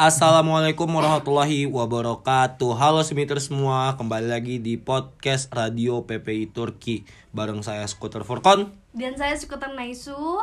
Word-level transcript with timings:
Assalamualaikum 0.00 0.88
warahmatullahi 0.96 1.68
wabarakatuh 1.68 2.72
Halo 2.72 3.04
semiter 3.04 3.36
semua 3.36 4.00
Kembali 4.00 4.32
lagi 4.32 4.56
di 4.56 4.80
podcast 4.80 5.52
Radio 5.52 6.08
PPI 6.08 6.56
Turki 6.56 7.04
Bareng 7.36 7.60
saya 7.60 7.84
Skuter 7.84 8.24
Furkon 8.24 8.72
Dan 8.96 9.20
saya 9.20 9.36
Skuter 9.36 9.76
Naisu. 9.76 10.40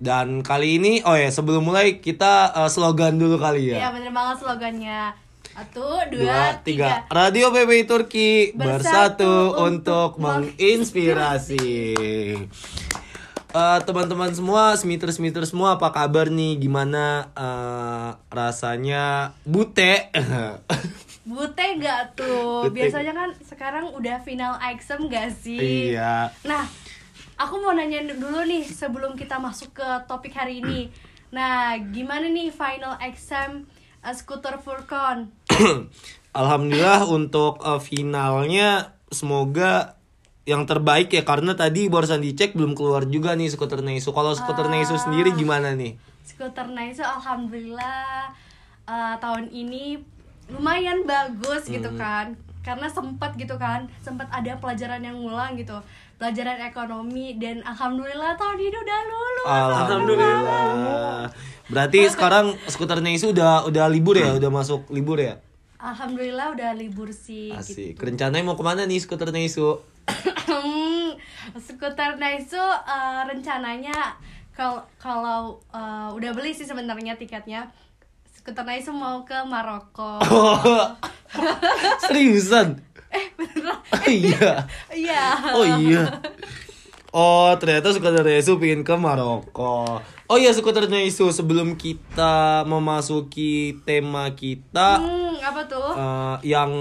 Dan 0.00 0.40
kali 0.40 0.80
ini 0.80 1.04
Oh 1.04 1.12
ya 1.12 1.28
sebelum 1.28 1.68
mulai 1.68 2.00
kita 2.00 2.48
eh, 2.64 2.70
slogan 2.72 3.20
dulu 3.20 3.36
kali 3.36 3.76
Ya 3.76 3.84
ya 3.84 3.88
bener 3.92 4.08
banget 4.08 4.40
slogannya. 4.40 5.20
Satu, 5.52 6.08
Dua, 6.08 6.24
dua, 6.24 6.64
tiga. 6.64 7.04
tiga. 7.04 7.12
Radio 7.12 7.52
PPI 7.52 7.84
Turki 7.84 8.56
Bersatu 8.56 8.72
Bersatu 8.72 9.68
untuk 9.68 10.16
untuk 10.16 10.24
menginspirasi 10.24 11.60
Eh, 13.52 13.78
teman-teman 13.84 14.32
semua, 14.32 14.72
semiter-semiter 14.80 15.44
semua 15.44 15.76
apa 15.76 15.92
kabar 15.92 16.32
nih? 16.32 16.56
Gimana 16.56 17.28
eh, 17.36 18.10
rasanya 18.32 19.36
bute? 19.44 20.08
Bute 21.28 21.66
gak 21.76 22.16
tuh? 22.16 22.66
Bute. 22.66 22.80
Biasanya 22.80 23.12
kan 23.12 23.30
sekarang 23.44 23.92
udah 23.92 24.24
final 24.24 24.56
exam 24.72 25.04
gak 25.12 25.36
sih? 25.36 25.92
iya. 25.92 26.32
Nah, 26.48 26.64
aku 27.36 27.60
mau 27.60 27.76
nanya 27.76 28.00
dulu 28.16 28.40
nih 28.48 28.64
sebelum 28.64 29.20
kita 29.20 29.36
masuk 29.36 29.76
ke 29.76 29.88
topik 30.08 30.32
hari 30.32 30.64
ini. 30.64 30.88
Nah, 31.32 31.80
gimana 31.96 32.28
nih 32.28 32.52
final 32.52 33.00
exam 33.00 33.64
uh, 34.04 34.12
Skuter 34.12 34.60
Furkon? 34.60 35.32
Alhamdulillah 36.36 37.08
untuk 37.08 37.56
eh, 37.64 37.80
finalnya 37.80 38.92
semoga 39.08 39.96
yang 40.42 40.66
terbaik 40.66 41.14
ya 41.14 41.22
karena 41.22 41.54
tadi 41.54 41.86
barusan 41.86 42.18
dicek 42.18 42.58
belum 42.58 42.74
keluar 42.74 43.06
juga 43.06 43.38
nih 43.38 43.46
skuter 43.46 43.78
Neisu. 43.78 44.10
Kalau 44.10 44.34
skuter 44.34 44.66
Neisu 44.66 44.98
sendiri 44.98 45.30
gimana 45.32 45.70
nih? 45.72 45.94
Skuter 46.26 46.66
Naisu 46.66 47.02
alhamdulillah 47.02 48.30
uh, 48.84 49.14
tahun 49.18 49.50
ini 49.50 50.02
lumayan 50.50 51.06
bagus 51.06 51.70
gitu 51.70 51.94
Hmm. 51.94 51.98
kan 51.98 52.26
karena 52.62 52.86
sempat 52.86 53.34
gitu 53.34 53.58
kan 53.58 53.90
sempat 54.02 54.30
ada 54.30 54.54
pelajaran 54.58 55.02
yang 55.02 55.18
ngulang 55.18 55.58
gitu 55.58 55.74
pelajaran 56.14 56.62
ekonomi 56.62 57.34
dan 57.34 57.58
alhamdulillah 57.62 58.38
tahun 58.38 58.54
ini 58.58 58.76
udah 58.76 59.00
lulus 59.02 59.46
Alhamdulillah. 59.46 61.26
Berarti 61.66 61.98
sekarang 62.06 62.54
skuter 62.66 62.98
Neisu 62.98 63.30
udah 63.30 63.66
udah 63.66 63.86
libur 63.86 64.18
ya, 64.18 64.34
udah 64.34 64.50
masuk 64.50 64.86
libur 64.90 65.18
ya? 65.18 65.38
Alhamdulillah 65.82 66.54
udah 66.54 66.70
libur 66.72 67.10
sih 67.10 67.50
gitu. 67.50 67.58
Asik. 67.58 67.98
Rencananya 67.98 68.46
mau 68.46 68.54
ke 68.54 68.62
mana 68.62 68.86
nih 68.86 69.02
skuter 69.02 69.28
Neisu? 69.28 69.82
skuter 71.58 72.16
Naisu 72.16 72.58
uh, 72.58 73.22
rencananya 73.24 74.14
kalau 74.52 74.78
kalau 74.96 75.40
uh, 75.70 76.08
udah 76.12 76.30
beli 76.32 76.52
sih 76.52 76.62
sebenarnya 76.62 77.16
tiketnya 77.16 77.66
skuter 78.30 78.62
Naisu 78.62 78.90
mau 78.90 79.22
ke 79.22 79.36
Maroko 79.44 80.22
Seriusan? 82.02 82.78
eh 83.10 83.26
beneran 83.36 83.76
Oh 83.92 84.06
iya. 84.08 84.64
iya 84.90 85.24
Oh 85.52 85.66
iya. 85.82 86.02
Oh 87.12 87.52
ternyata 87.56 87.92
skuter 87.92 88.24
Neisu 88.24 88.56
pengen 88.56 88.82
ke 88.82 88.94
Maroko. 88.94 90.00
Oh 90.32 90.40
iya 90.40 90.48
skuter 90.48 90.88
Neisu 90.88 91.28
sebelum 91.28 91.76
kita 91.76 92.64
memasuki 92.64 93.76
tema 93.84 94.32
kita 94.32 94.96
Hmm, 94.96 95.36
apa 95.36 95.60
tuh? 95.68 95.92
eh, 95.92 96.56
yang 96.56 96.72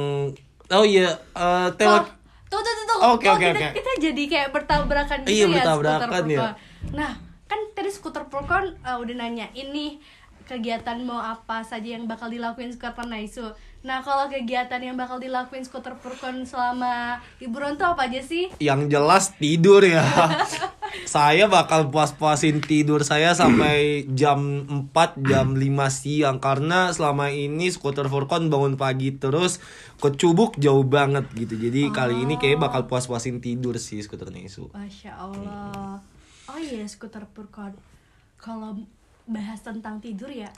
oh 0.71 0.85
iya 0.87 1.11
eh, 1.35 1.69
tema 1.75 2.07
Tuh, 2.47 2.63
tuh, 2.63 2.71
tuh, 2.71 2.85
tuh. 2.87 2.99
Oke, 3.11 3.27
oke, 3.27 3.43
oke. 3.51 3.67
kita 3.75 3.91
jadi 3.99 4.23
kayak 4.23 4.49
bertabrakan 4.55 5.27
gitu 5.27 5.35
Iya, 5.35 5.45
ya 5.47 5.55
bertabrakan 5.59 6.07
skuter 6.07 6.31
ya. 6.31 6.49
Nah, 6.95 7.11
kan 7.43 7.59
tadi 7.71 7.91
skuter 7.91 8.23
Purkon 8.27 8.79
uh, 8.83 8.95
udah 8.95 9.15
nanya 9.19 9.51
ini 9.51 9.99
kegiatan 10.47 10.99
mau 11.03 11.19
apa 11.19 11.63
saja 11.63 11.95
yang 11.95 12.07
bakal 12.07 12.27
dilakuin 12.27 12.71
skuter 12.71 13.03
Naisu. 13.03 13.51
Nah, 13.83 13.99
kalau 13.99 14.27
kegiatan 14.27 14.79
yang 14.79 14.95
bakal 14.95 15.19
dilakuin 15.19 15.63
skuter 15.63 15.95
Purkon 15.95 16.43
selama 16.43 17.19
liburan 17.39 17.75
tuh 17.75 17.91
apa 17.91 18.07
aja 18.07 18.23
sih? 18.23 18.47
yang 18.59 18.87
jelas 18.87 19.35
tidur 19.35 19.83
ya. 19.83 20.03
saya 21.07 21.47
bakal 21.47 21.91
puas-puasin 21.91 22.59
tidur 22.59 23.03
saya 23.03 23.31
sampai 23.35 24.03
jam 24.19 24.67
4 24.91 25.23
jam 25.23 25.55
5 25.55 25.61
siang 25.91 26.37
karena 26.43 26.91
selama 26.91 27.31
ini 27.31 27.71
skuter 27.71 28.07
Furkon 28.07 28.51
bangun 28.51 28.75
pagi 28.75 29.15
terus 29.15 29.59
kecubuk 29.99 30.59
jauh 30.59 30.83
banget 30.83 31.27
gitu. 31.35 31.55
Jadi 31.55 31.91
kali 31.91 32.23
ini 32.23 32.35
kayak 32.35 32.59
bakal 32.59 32.87
puas-puasin 32.87 33.39
tidur 33.39 33.75
sih 33.79 34.03
skuter 34.03 34.31
Neisu. 34.31 34.71
Masya 34.71 35.11
Allah. 35.15 35.99
Oh 36.51 36.59
iya, 36.59 36.83
skuter 36.87 37.23
Purkon. 37.31 37.71
Kalau 38.35 38.75
bahas 39.29 39.61
tentang 39.61 40.01
tidur 40.01 40.27
ya, 40.27 40.49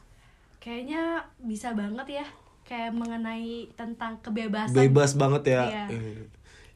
kayaknya 0.64 1.28
bisa 1.44 1.76
banget 1.76 2.24
ya. 2.24 2.28
Kayak 2.64 2.96
mengenai 2.96 3.68
tentang 3.76 4.24
kebebasan. 4.24 4.74
Bebas 4.74 5.20
banget 5.20 5.52
ya. 5.52 5.64
Iya. 5.68 5.86
Eh. 5.92 6.26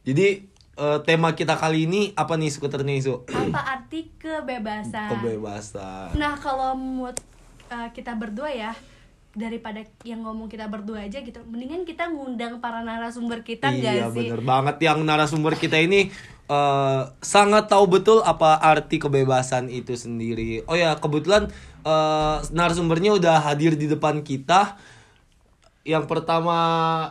Jadi 0.04 0.28
eh, 0.78 0.98
tema 1.02 1.34
kita 1.34 1.58
kali 1.58 1.90
ini 1.90 2.14
apa 2.14 2.38
nih 2.38 2.54
skuter 2.54 2.86
Neisu? 2.86 3.26
Apa 3.26 3.82
arti 3.82 4.14
kebebasan? 4.16 5.10
Kebebasan. 5.18 6.14
Nah, 6.14 6.38
kalau 6.38 6.78
mood 6.78 7.18
uh, 7.68 7.90
kita 7.90 8.14
berdua 8.14 8.48
ya, 8.54 8.72
daripada 9.38 9.86
yang 10.02 10.26
ngomong 10.26 10.50
kita 10.50 10.66
berdua 10.66 11.06
aja 11.06 11.22
gitu, 11.22 11.38
mendingan 11.46 11.86
kita 11.86 12.10
ngundang 12.10 12.58
para 12.58 12.82
narasumber 12.82 13.46
kita 13.46 13.70
Iya 13.70 14.10
nggak 14.10 14.10
sih? 14.10 14.26
bener 14.26 14.42
banget 14.42 14.76
yang 14.82 14.98
narasumber 15.06 15.54
kita 15.54 15.78
ini 15.78 16.10
eh, 16.50 17.02
sangat 17.22 17.70
tahu 17.70 17.86
betul 17.86 18.18
apa 18.26 18.58
arti 18.58 18.98
kebebasan 18.98 19.70
itu 19.70 19.94
sendiri. 19.94 20.66
Oh 20.66 20.74
ya 20.74 20.98
kebetulan 20.98 21.52
eh, 21.86 22.36
narasumbernya 22.50 23.14
udah 23.14 23.36
hadir 23.46 23.78
di 23.78 23.86
depan 23.86 24.26
kita. 24.26 24.74
Yang 25.86 26.04
pertama 26.10 26.58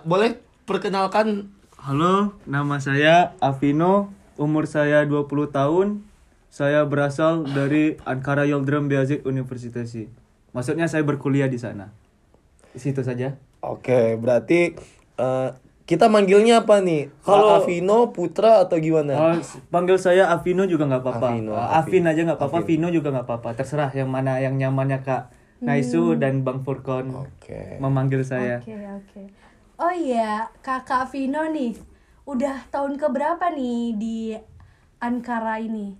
boleh 0.05 0.37
perkenalkan 0.67 1.49
Halo, 1.77 2.33
nama 2.49 2.81
saya 2.81 3.37
Avino, 3.39 4.11
umur 4.35 4.65
saya 4.67 5.05
20 5.05 5.53
tahun. 5.53 6.03
Saya 6.49 6.81
berasal 6.89 7.45
dari 7.45 8.01
Ankara 8.01 8.49
Yıldırım 8.49 8.89
Beyazıt 8.89 9.21
University. 9.23 10.09
Maksudnya 10.57 10.89
saya 10.89 11.05
berkuliah 11.05 11.45
di 11.45 11.61
sana. 11.61 11.93
Di 12.73 12.79
situ 12.81 13.05
saja. 13.05 13.37
Oke 13.61 14.17
berarti 14.17 14.73
eh, 15.17 15.49
kita 15.85 16.09
manggilnya 16.09 16.65
apa 16.65 16.81
nih? 16.81 17.13
Kalau 17.21 17.61
Avino 17.61 18.09
Putra 18.09 18.65
atau 18.65 18.81
gimana? 18.81 19.37
S- 19.37 19.61
panggil 19.69 20.01
saya 20.01 20.33
Avino 20.33 20.65
juga 20.65 20.89
nggak 20.89 21.03
apa-apa. 21.05 21.27
Avino, 21.29 21.53
Uh, 21.53 21.77
Avin. 21.77 22.03
Aja 22.09 22.21
nggak 22.25 22.39
apa-apa, 22.41 22.59
Vino 22.65 22.87
juga 22.89 23.13
nggak 23.13 23.25
apa-apa. 23.29 23.49
Terserah 23.53 23.93
yang 23.93 24.09
mana 24.09 24.41
yang 24.41 24.57
nyamannya 24.57 25.05
Kak 25.05 25.29
Naisu 25.61 26.17
dan 26.17 26.41
Bang 26.41 26.65
Furkon 26.65 27.13
Oke. 27.27 27.77
memanggil 27.77 28.25
saya. 28.25 28.61
Oke, 28.65 28.73
oke. 28.73 29.21
Oh 29.77 29.93
iya, 29.93 30.49
Kakak 30.65 31.13
Vino 31.13 31.45
nih, 31.53 31.77
udah 32.25 32.65
tahun 32.73 32.97
keberapa 32.97 33.53
nih 33.53 33.93
di 33.93 34.33
Ankara 34.97 35.61
ini? 35.61 35.93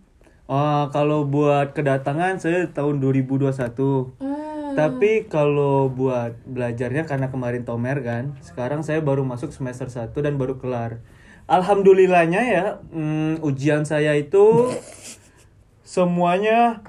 Oh, 0.50 0.90
kalau 0.90 1.30
buat 1.30 1.78
kedatangan 1.78 2.42
saya 2.42 2.66
tahun 2.74 2.98
2021. 2.98 4.18
Hmm, 4.18 4.74
Tapi 4.74 5.30
kalau 5.30 5.94
buat 5.94 6.42
belajarnya 6.50 7.06
karena 7.06 7.30
kemarin 7.30 7.70
Tomer 7.70 8.02
kan, 8.02 8.34
sekarang 8.42 8.82
saya 8.82 8.98
baru 8.98 9.22
masuk 9.22 9.54
semester 9.54 9.94
1 9.94 10.10
dan 10.26 10.42
baru 10.42 10.58
kelar. 10.58 10.98
Alhamdulillahnya 11.46 12.42
ya, 12.50 12.66
mm, 12.90 13.46
ujian 13.46 13.86
saya 13.86 14.18
itu 14.18 14.74
semuanya 15.86 16.82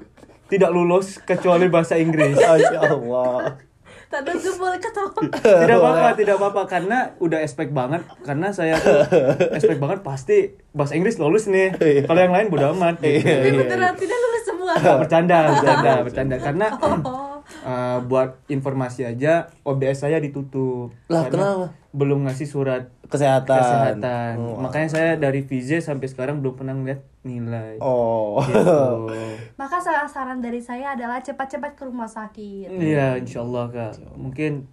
tidak 0.49 0.73
lulus 0.73 1.21
kecuali 1.21 1.69
bahasa 1.69 2.01
Inggris. 2.01 2.41
Allah. 2.81 3.68
Tadi 4.09 4.31
gue 4.35 4.55
boleh 4.57 4.81
ketawa. 4.81 5.21
Tidak 5.63 5.77
apa-apa, 5.77 6.09
tidak 6.15 6.35
apa-apa 6.41 6.63
karena 6.65 6.99
udah 7.19 7.39
expect 7.39 7.71
banget 7.71 8.03
karena 8.25 8.49
saya 8.51 8.77
tuh 8.77 9.05
expect 9.53 9.79
banget 9.79 10.01
pasti 10.01 10.37
bahasa 10.73 10.97
Inggris 10.97 11.17
lulus 11.17 11.45
nih. 11.47 11.77
Kalau 12.05 12.21
yang 12.21 12.33
lain 12.33 12.49
bodo 12.49 12.73
amat. 12.73 12.99
gitu. 12.99 13.21
Tapi 13.21 13.51
beneran 13.55 13.95
tidak 13.95 14.19
lulus 14.19 14.43
semua. 14.45 14.73
Bercanda, 14.99 15.39
bercanda, 15.53 15.93
bercanda 16.07 16.37
karena 16.39 16.67
Oh, 16.79 17.38
Uh, 17.69 18.01
buat 18.03 18.41
informasi 18.47 19.05
aja 19.05 19.45
OBS 19.61 20.01
saya 20.01 20.17
ditutup 20.17 20.89
Lah, 21.07 21.23
Karena 21.23 21.53
kenapa? 21.53 21.67
belum 21.91 22.25
ngasih 22.25 22.47
surat 22.47 22.89
Kesehatan. 23.05 23.45
kesehatan 23.55 24.33
Oh. 24.39 24.57
makanya 24.59 24.89
saya 24.89 25.11
dari 25.15 25.41
VZ 25.41 25.81
sampai 25.83 26.07
sekarang 26.07 26.39
belum 26.39 26.55
pernah 26.55 26.73
ngeliat 26.73 27.05
nilai 27.23 27.77
Oh. 27.79 28.41
Gitu. 28.41 28.81
Maka 29.61 29.77
saran 29.79 30.07
saran 30.07 30.39
dari 30.39 30.59
saya 30.59 30.93
adalah 30.93 31.21
cepat-cepat 31.21 31.75
ke 31.75 31.85
rumah 31.85 32.07
sakit. 32.07 32.73
iya 32.73 33.15
insyaallah 33.15 33.69
kak 33.69 33.93
mungkin 34.15 34.65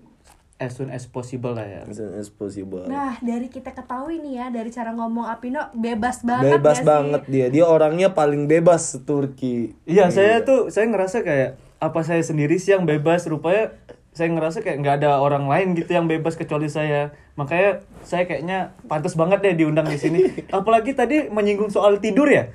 as 0.55 0.71
soon 0.71 0.87
as 0.87 1.03
possible 1.03 1.51
lah 1.51 1.63
ya 1.63 1.83
As 1.83 1.99
soon 1.99 2.13
as 2.13 2.29
possible. 2.29 2.79
Nah, 2.85 3.19
dari 3.19 3.51
kita 3.51 3.71
ketahui 3.71 4.19
nih 4.19 4.33
ya, 4.37 4.47
dari 4.49 4.71
cara 4.71 4.91
ngomong 4.91 5.27
Apino 5.27 5.59
bebas 5.73 6.23
banget 6.23 6.55
bebas 6.55 6.79
gak 6.79 6.79
sih? 6.79 6.87
banget 6.87 7.21
dia 7.27 7.45
dia 7.49 7.65
orangnya 7.65 8.09
paling 8.09 8.45
bebas 8.45 9.03
Turki 9.03 9.75
iya 9.83 10.07
saya 10.07 10.41
tuh 10.41 10.71
saya 10.71 10.87
ngerasa 10.87 11.19
kayak 11.21 11.59
apa 11.85 12.01
saya 12.01 12.19
sendiri 12.19 12.57
sih 12.57 12.73
yang 12.73 12.83
bebas 12.83 13.25
rupanya 13.25 13.77
saya 14.11 14.31
ngerasa 14.31 14.63
kayak 14.63 14.77
nggak 14.79 14.95
ada 14.99 15.19
orang 15.19 15.45
lain 15.45 15.75
gitu 15.75 15.91
yang 15.91 16.07
bebas 16.07 16.33
kecuali 16.33 16.65
saya 16.65 17.11
makanya 17.35 17.83
saya 18.01 18.23
kayaknya 18.23 18.71
pantas 18.87 19.13
banget 19.13 19.43
deh 19.43 19.55
diundang 19.55 19.85
di 19.85 19.95
sini 19.95 20.19
apalagi 20.55 20.91
tadi 20.91 21.27
menyinggung 21.27 21.67
soal 21.67 21.99
tidur 21.99 22.25
ya 22.25 22.47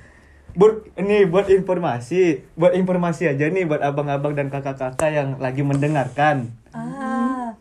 buat 0.51 0.83
ini 0.97 1.23
buat 1.25 1.47
informasi 1.47 2.43
buat 2.53 2.75
informasi 2.75 3.29
aja 3.29 3.47
nih 3.47 3.63
buat 3.63 3.79
abang-abang 3.79 4.35
dan 4.35 4.51
kakak-kakak 4.51 4.99
yang 5.07 5.39
lagi 5.39 5.61
mendengarkan 5.61 6.51
Ah, 6.71 7.51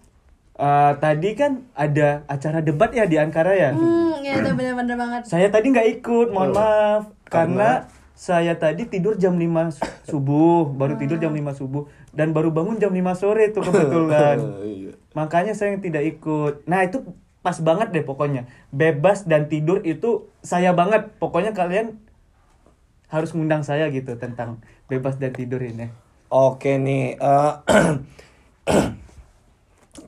eh, 0.55 0.93
tadi 0.99 1.35
kan 1.35 1.67
ada 1.73 2.23
acara 2.27 2.59
debat 2.61 2.91
ya 2.91 3.03
di 3.03 3.19
Ankara 3.19 3.51
ya. 3.53 3.75
Hmm, 3.75 4.23
ya 4.23 4.39
itu 4.39 4.55
bener-bener 4.55 4.95
banget. 4.95 5.27
Saya 5.27 5.51
tadi 5.51 5.75
nggak 5.75 5.99
ikut, 5.99 6.31
mohon 6.31 6.51
Oh. 6.51 6.55
maaf. 6.55 7.03
Karena? 7.27 7.91
Karena 7.91 8.00
saya 8.21 8.53
tadi 8.61 8.85
tidur 8.85 9.17
jam 9.17 9.41
5 9.41 9.73
su- 9.73 9.97
subuh, 10.05 10.69
baru 10.69 11.01
tidur 11.01 11.17
jam 11.17 11.33
5 11.33 11.57
subuh 11.57 11.89
dan 12.13 12.37
baru 12.37 12.53
bangun 12.53 12.77
jam 12.77 12.93
5 12.93 13.17
sore 13.17 13.49
tuh 13.49 13.65
kebetulan. 13.65 14.37
Iya. 14.61 14.93
Makanya 15.17 15.57
saya 15.57 15.73
yang 15.73 15.81
tidak 15.81 16.05
ikut. 16.05 16.69
Nah, 16.69 16.85
itu 16.85 17.01
pas 17.41 17.57
banget 17.65 17.97
deh 17.97 18.05
pokoknya. 18.05 18.45
Bebas 18.69 19.25
dan 19.25 19.49
tidur 19.49 19.81
itu 19.89 20.29
saya 20.45 20.77
banget. 20.77 21.17
Pokoknya 21.17 21.57
kalian 21.57 21.97
harus 23.09 23.33
ngundang 23.33 23.65
saya 23.65 23.89
gitu 23.89 24.13
tentang 24.21 24.61
bebas 24.85 25.17
dan 25.17 25.33
tidur 25.33 25.65
ini. 25.65 25.89
Oke 26.29 26.77
nih, 26.77 27.17
eh, 27.17 27.53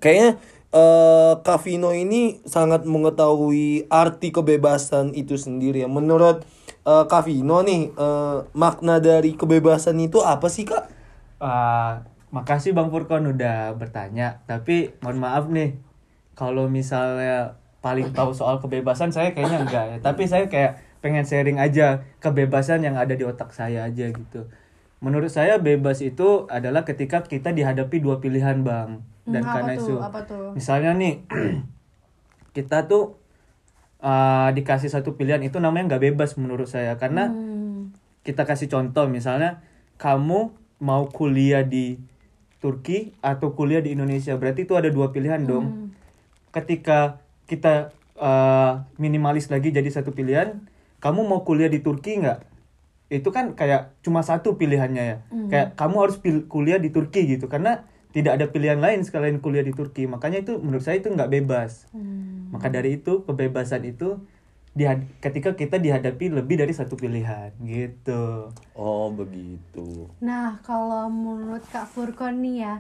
kayaknya 0.05 0.37
eh 0.73 1.33
Kak 1.41 1.65
Vino 1.65 1.97
ini 1.97 2.45
sangat 2.45 2.85
mengetahui 2.85 3.89
arti 3.89 4.29
kebebasan 4.37 5.17
itu 5.17 5.41
sendiri 5.41 5.83
ya. 5.83 5.89
Menurut 5.89 6.45
eh, 6.87 7.05
Kak 7.11 7.23
Vino 7.29 7.59
nih, 7.69 7.83
eh, 7.95 8.37
makna 8.63 8.95
dari 9.03 9.31
kebebasan 9.41 9.97
itu 10.07 10.19
apa 10.23 10.47
sih 10.51 10.65
Kak? 10.71 10.85
Ah, 11.43 12.07
makasih 12.37 12.71
Bang 12.77 12.89
Furkon 12.93 13.25
udah 13.35 13.75
bertanya. 13.81 14.23
Tapi 14.49 14.73
mohon 15.03 15.19
maaf 15.25 15.45
nih, 15.51 15.69
kalau 16.39 16.65
misalnya 16.79 17.59
paling 17.85 18.09
tahu 18.17 18.31
soal 18.41 18.57
kebebasan 18.63 19.11
saya 19.17 19.29
kayaknya 19.35 19.59
enggak 19.65 19.85
ya. 19.93 19.97
Tapi 20.07 20.23
saya 20.33 20.45
kayak 20.53 20.73
pengen 21.03 21.25
sharing 21.31 21.59
aja 21.65 21.83
kebebasan 22.23 22.81
yang 22.87 22.97
ada 23.03 23.15
di 23.19 23.25
otak 23.27 23.51
saya 23.59 23.79
aja 23.91 24.05
gitu. 24.21 24.47
Menurut 25.05 25.31
saya 25.35 25.59
bebas 25.63 25.99
itu 26.03 26.47
adalah 26.51 26.83
ketika 26.89 27.23
kita 27.27 27.51
dihadapi 27.59 27.97
dua 28.05 28.17
pilihan 28.25 28.59
bang. 28.69 28.91
Dan 29.33 29.45
Hmm, 29.45 29.47
apa 29.55 29.67
karena 29.67 29.73
tuh? 29.77 29.89
itu, 29.89 29.93
Apa 30.07 30.19
tuh? 30.29 30.45
misalnya 30.57 30.91
nih 31.01 31.13
kita 32.57 32.85
tuh 32.91 33.22
ah, 34.03 34.51
dikasih 34.51 34.91
satu 34.91 35.15
pilihan 35.15 35.39
itu 35.41 35.57
namanya 35.57 35.95
nggak 35.95 36.05
bebas 36.11 36.35
menurut 36.35 36.67
saya 36.67 36.99
karena 36.99 37.31
Hmm. 37.31 37.95
kita 38.23 38.43
kasih 38.43 38.67
contoh 38.67 39.07
misalnya 39.07 39.63
kamu 39.97 40.51
mau 40.79 41.07
kuliah 41.09 41.63
di 41.63 41.99
Turki 42.59 43.15
atau 43.19 43.55
kuliah 43.55 43.79
di 43.79 43.95
Indonesia 43.95 44.35
berarti 44.35 44.63
itu 44.63 44.75
ada 44.75 44.87
dua 44.87 45.11
pilihan 45.11 45.43
dong 45.43 45.67
Hmm. 45.67 45.87
ketika 46.51 47.23
kita 47.47 47.91
uh, 48.19 48.87
minimalis 48.97 49.47
lagi 49.49 49.71
jadi 49.71 49.87
satu 49.87 50.11
pilihan 50.11 50.63
kamu 50.99 51.21
mau 51.23 51.43
kuliah 51.43 51.67
di 51.67 51.79
Turki 51.79 52.19
nggak 52.19 52.39
itu 53.09 53.29
kan 53.29 53.53
kayak 53.53 53.93
cuma 54.01 54.23
satu 54.23 54.55
pilihannya 54.55 55.05
ya 55.05 55.17
Hmm. 55.29 55.47
kayak 55.47 55.75
kamu 55.75 55.97
harus 56.01 56.17
pil- 56.17 56.47
kuliah 56.47 56.79
di 56.79 56.91
Turki 56.91 57.27
gitu 57.27 57.47
karena 57.47 57.85
tidak 58.13 58.33
ada 58.41 58.47
pilihan 58.53 58.81
lain 58.81 59.01
sekalian 59.07 59.41
kuliah 59.45 59.65
di 59.65 59.73
Turki 59.73 60.05
makanya 60.07 60.45
itu 60.45 60.53
menurut 60.61 60.85
saya 60.85 61.01
itu 61.01 61.09
nggak 61.13 61.31
bebas 61.33 61.89
Hmm. 61.93 62.49
maka 62.55 62.69
dari 62.73 63.01
itu 63.01 63.25
kebebasan 63.29 63.83
itu 63.85 64.21
dihad- 64.73 65.09
ketika 65.21 65.53
kita 65.53 65.77
dihadapi 65.77 66.33
lebih 66.33 66.57
dari 66.63 66.73
satu 66.73 66.97
pilihan 66.97 67.53
gitu 67.65 68.53
Oh 68.75 69.13
begitu. 69.13 70.09
Nah, 70.23 70.63
kalau 70.65 71.11
menurut 71.11 71.61
Kak 71.73 71.87
Furkon 71.93 72.41
nih 72.41 72.57
ya, 72.65 72.75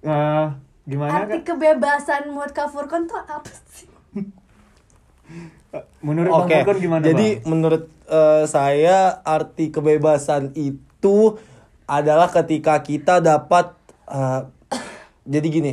Eh, 0.00 0.46
gimana 0.88 1.12
arti 1.16 1.38
kak? 1.40 1.42
kebebasan 1.48 2.22
menurut 2.32 2.52
Kak 2.56 2.68
Furkon 2.72 3.04
tuh 3.10 3.20
apa 3.20 3.52
sih? 3.68 3.88
Menurut 6.00 6.32
Oke, 6.34 6.48
Bang 6.50 6.64
Furkon 6.66 6.78
gimana 6.82 7.06
jadi 7.06 7.28
Bang? 7.40 7.46
menurut 7.46 7.84
eh, 8.10 8.44
saya 8.46 9.22
arti 9.22 9.70
kebebasan 9.70 10.50
itu 10.58 11.38
adalah 11.90 12.30
ketika 12.30 12.78
kita 12.86 13.18
dapat 13.18 13.74
eh, 14.06 14.46
jadi 15.26 15.48
gini. 15.50 15.72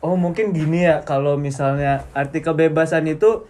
Oh 0.00 0.16
mungkin 0.16 0.56
gini 0.56 0.88
ya 0.88 1.04
kalau 1.04 1.36
misalnya 1.36 2.08
arti 2.16 2.40
kebebasan 2.40 3.04
itu 3.04 3.44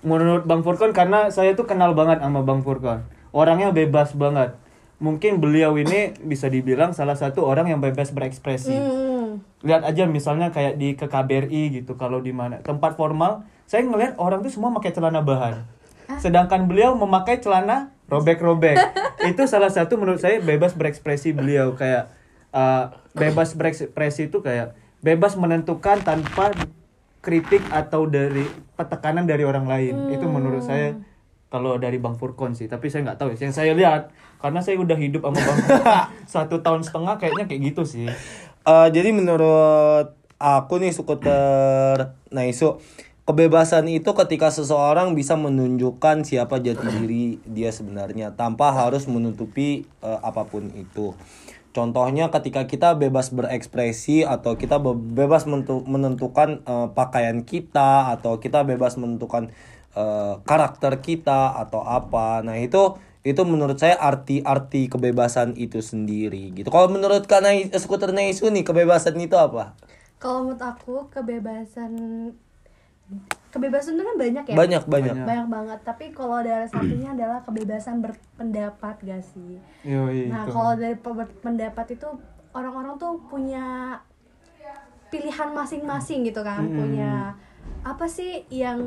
menurut 0.00 0.48
Bang 0.48 0.64
Furkon 0.64 0.96
karena 0.96 1.28
saya 1.28 1.52
tuh 1.52 1.68
kenal 1.68 1.92
banget 1.92 2.24
sama 2.24 2.40
Bang 2.40 2.64
Furkon. 2.64 3.04
Orangnya 3.36 3.76
bebas 3.76 4.16
banget. 4.16 4.56
Mungkin 5.02 5.42
beliau 5.42 5.76
ini 5.76 6.16
bisa 6.24 6.48
dibilang 6.48 6.96
salah 6.96 7.18
satu 7.18 7.44
orang 7.44 7.68
yang 7.68 7.84
bebas 7.84 8.14
berekspresi. 8.14 8.72
Hmm. 8.72 9.44
Lihat 9.60 9.84
aja 9.84 10.08
misalnya 10.08 10.48
kayak 10.48 10.80
di 10.80 10.96
ke 10.96 11.10
KBRI 11.10 11.82
gitu 11.82 11.98
kalau 12.00 12.24
di 12.24 12.32
mana 12.32 12.64
tempat 12.64 12.96
formal, 12.96 13.44
saya 13.68 13.84
ngelihat 13.84 14.16
orang 14.16 14.40
tuh 14.40 14.52
semua 14.54 14.72
pakai 14.72 14.96
celana 14.96 15.20
bahan. 15.20 15.66
Sedangkan 16.22 16.70
beliau 16.70 16.96
memakai 16.96 17.40
celana 17.42 17.92
robek-robek. 18.12 18.76
itu 19.32 19.42
salah 19.48 19.72
satu 19.72 19.96
menurut 19.96 20.20
saya 20.20 20.44
bebas 20.44 20.76
berekspresi 20.76 21.32
beliau 21.32 21.72
kayak 21.72 22.12
uh, 22.52 22.92
bebas 23.16 23.56
berekspresi 23.56 24.28
itu 24.28 24.44
kayak 24.44 24.76
bebas 25.00 25.34
menentukan 25.40 26.04
tanpa 26.04 26.52
kritik 27.24 27.64
atau 27.72 28.04
dari 28.04 28.44
tekanan 28.76 29.24
dari 29.24 29.48
orang 29.48 29.64
lain. 29.64 30.12
Itu 30.12 30.28
menurut 30.28 30.60
saya 30.66 30.98
kalau 31.48 31.76
dari 31.76 32.00
Bang 32.00 32.16
Furkon 32.16 32.56
sih, 32.56 32.68
tapi 32.68 32.92
saya 32.92 33.08
nggak 33.08 33.18
tahu 33.20 33.32
ya. 33.32 33.48
Yang 33.48 33.56
saya 33.56 33.72
lihat 33.72 34.12
karena 34.40 34.60
saya 34.60 34.76
udah 34.76 34.98
hidup 34.98 35.22
sama 35.24 35.40
Bang 35.40 35.60
satu 36.34 36.60
tahun 36.60 36.82
setengah 36.84 37.16
kayaknya 37.16 37.44
kayak 37.48 37.62
gitu 37.72 37.82
sih. 37.88 38.08
Eh, 38.62 38.88
jadi 38.94 39.10
menurut 39.10 40.14
aku 40.38 40.78
nih 40.78 40.90
skuter 40.94 42.18
Naisu 42.30 42.78
kebebasan 43.22 43.86
itu 43.86 44.10
ketika 44.18 44.50
seseorang 44.50 45.14
bisa 45.14 45.38
menunjukkan 45.38 46.26
siapa 46.26 46.58
jati 46.58 46.86
diri 47.02 47.26
dia 47.46 47.70
sebenarnya 47.70 48.34
tanpa 48.34 48.74
harus 48.74 49.06
menutupi 49.06 49.86
eh, 50.02 50.20
apa 50.22 50.46
pun 50.50 50.70
itu. 50.74 51.14
Contohnya 51.72 52.28
ketika 52.28 52.68
kita 52.68 53.00
bebas 53.00 53.32
berekspresi 53.32 54.28
atau 54.28 54.60
kita 54.60 54.76
be- 54.76 54.98
bebas 54.98 55.48
menentukan 55.86 56.60
eh, 56.66 56.88
pakaian 56.92 57.46
kita 57.46 58.12
atau 58.12 58.42
kita 58.42 58.66
bebas 58.66 58.98
menentukan 58.98 59.54
eh, 59.94 60.34
karakter 60.42 60.98
kita 61.00 61.54
atau 61.56 61.86
apa. 61.86 62.42
Nah, 62.42 62.58
itu 62.58 62.98
itu 63.22 63.38
menurut 63.46 63.78
saya 63.78 63.94
arti-arti 64.02 64.90
kebebasan 64.90 65.54
itu 65.54 65.78
sendiri 65.78 66.50
gitu. 66.58 66.74
Kalau 66.74 66.90
menurut 66.90 67.22
Kak 67.30 67.46
skuter 67.78 68.10
Naisu 68.10 68.50
nih 68.50 68.66
kebebasan 68.66 69.14
itu 69.22 69.38
apa? 69.38 69.78
Kalau 70.18 70.50
menurut 70.50 70.58
aku 70.58 71.06
kebebasan 71.06 71.94
kebebasan 73.48 73.94
itu 73.94 74.02
kan 74.02 74.16
banyak 74.16 74.44
ya. 74.48 74.54
Banyak 74.56 74.82
banyak. 74.88 75.14
Banyak. 75.22 75.46
Banget. 75.46 75.78
Tapi 75.84 76.04
kalau 76.10 76.40
ada 76.40 76.64
satunya 76.64 77.12
adalah 77.12 77.44
kebebasan 77.44 78.00
berpendapat 78.00 78.96
gak 79.02 79.22
sih? 79.22 79.60
Yoi, 79.84 80.32
Nah, 80.32 80.44
itu. 80.44 80.50
kalau 80.50 80.72
dari 80.72 80.96
pe- 80.96 81.36
pendapat 81.40 81.86
itu 81.92 82.08
orang-orang 82.52 82.96
tuh 82.96 83.20
punya 83.28 83.96
pilihan 85.08 85.52
masing-masing 85.52 86.24
gitu 86.24 86.40
kan, 86.40 86.64
punya 86.64 87.36
apa 87.82 88.06
sih 88.06 88.46
yang 88.48 88.80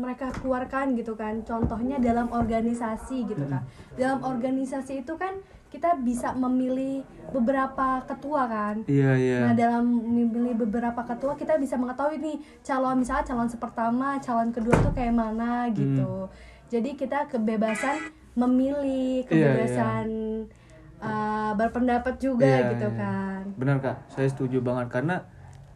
mereka 0.00 0.32
keluarkan 0.32 0.96
gitu 0.96 1.12
kan. 1.12 1.44
Contohnya 1.44 2.00
dalam 2.00 2.32
organisasi 2.32 3.28
gitu 3.28 3.44
kan. 3.44 3.60
Dalam 3.92 4.24
organisasi 4.24 5.04
itu 5.04 5.14
kan 5.20 5.36
kita 5.68 6.00
bisa 6.00 6.32
memilih 6.32 7.04
beberapa 7.28 8.00
ketua 8.08 8.48
kan. 8.48 8.76
Iya 8.88 9.12
iya. 9.20 9.40
Nah 9.44 9.54
dalam 9.54 9.84
memilih 9.84 10.56
beberapa 10.56 11.04
ketua 11.04 11.36
kita 11.36 11.60
bisa 11.60 11.76
mengetahui 11.76 12.16
nih 12.18 12.36
calon 12.64 12.96
misalnya 12.96 13.24
calon 13.24 13.48
pertama, 13.52 14.16
calon 14.18 14.48
kedua 14.48 14.74
tuh 14.80 14.92
kayak 14.96 15.12
mana 15.12 15.68
gitu. 15.70 16.28
Jadi 16.68 16.96
kita 16.96 17.28
kebebasan 17.28 17.96
memilih, 18.32 19.24
Iya, 19.24 19.32
iya. 19.32 19.46
kebebasan 19.50 20.06
uh, 21.00 21.52
berpendapat 21.54 22.14
juga 22.16 22.46
Iya, 22.48 22.72
gitu 22.76 22.88
iya. 22.88 22.98
kan. 22.98 23.42
Benar 23.56 23.76
kak, 23.80 23.96
saya 24.08 24.28
setuju 24.28 24.60
banget 24.60 24.88
karena 24.88 25.24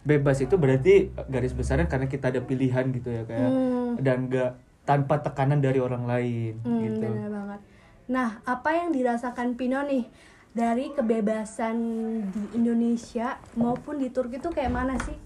bebas 0.03 0.43
itu 0.43 0.59
berarti 0.59 1.15
garis 1.31 1.55
besarnya 1.55 1.87
karena 1.87 2.11
kita 2.11 2.35
ada 2.35 2.43
pilihan 2.43 2.91
gitu 2.91 3.07
ya 3.07 3.23
kayak 3.23 3.51
Hmm. 3.51 3.91
dan 4.03 4.27
gak 4.27 4.59
tanpa 4.83 5.23
tekanan 5.23 5.63
dari 5.63 5.79
orang 5.79 6.11
lain 6.11 6.59
Hmm, 6.67 6.81
gitu. 6.83 7.07
benar 7.07 7.31
banget. 7.31 7.61
Nah 8.11 8.43
apa 8.43 8.75
yang 8.75 8.91
dirasakan 8.91 9.55
Pino 9.55 9.83
nih 9.87 10.09
dari 10.53 10.91
kebebasan 10.93 11.77
di 12.29 12.43
Indonesia 12.59 13.41
maupun 13.57 14.03
di 14.03 14.11
Turki 14.13 14.43
tuh 14.43 14.53
kayak 14.53 14.73
mana 14.73 14.99
sih? 15.01 15.17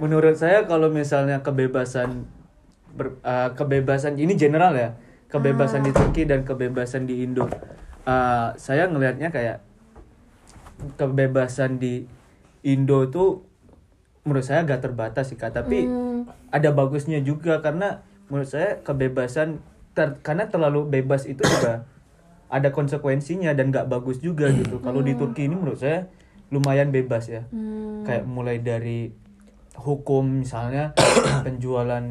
Menurut 0.00 0.34
saya 0.34 0.66
kalau 0.66 0.90
misalnya 0.90 1.42
kebebasan 1.44 2.26
ber- 2.94 3.18
uh, 3.22 3.54
kebebasan 3.54 4.18
ini 4.18 4.34
general 4.34 4.74
ya, 4.74 4.94
kebebasan 5.30 5.86
di 5.86 5.92
Turki 5.94 6.26
dan 6.26 6.42
kebebasan 6.42 7.06
di 7.06 7.22
Indo. 7.22 7.46
Uh, 8.04 8.50
saya 8.58 8.90
ngelihatnya 8.90 9.30
kayak 9.30 9.62
kebebasan 10.98 11.78
di 11.78 12.04
Indo 12.64 13.06
tuh 13.08 13.44
menurut 14.24 14.44
saya 14.44 14.64
agak 14.64 14.80
terbatas 14.80 15.28
sih 15.30 15.36
kak, 15.36 15.52
tapi 15.52 15.84
Hmm. 15.84 16.24
ada 16.48 16.72
bagusnya 16.72 17.20
juga 17.20 17.60
karena 17.60 18.00
menurut 18.32 18.48
saya 18.48 18.80
kebebasan 18.80 19.60
ter- 19.94 20.18
karena 20.20 20.46
terlalu 20.46 20.86
bebas 20.90 21.24
itu 21.24 21.40
juga 21.40 21.86
ada 22.50 22.68
konsekuensinya 22.70 23.50
dan 23.54 23.70
nggak 23.72 23.88
bagus 23.88 24.20
juga 24.20 24.50
gitu. 24.50 24.78
Kalau 24.78 25.00
di 25.00 25.14
Turki 25.14 25.46
ini 25.46 25.54
menurut 25.54 25.80
saya 25.80 26.06
lumayan 26.50 26.90
bebas 26.90 27.26
ya. 27.26 27.42
Hmm. 27.50 28.04
Kayak 28.04 28.24
mulai 28.28 28.60
dari 28.60 29.10
hukum 29.74 30.44
misalnya 30.44 30.94
penjualan 31.46 32.04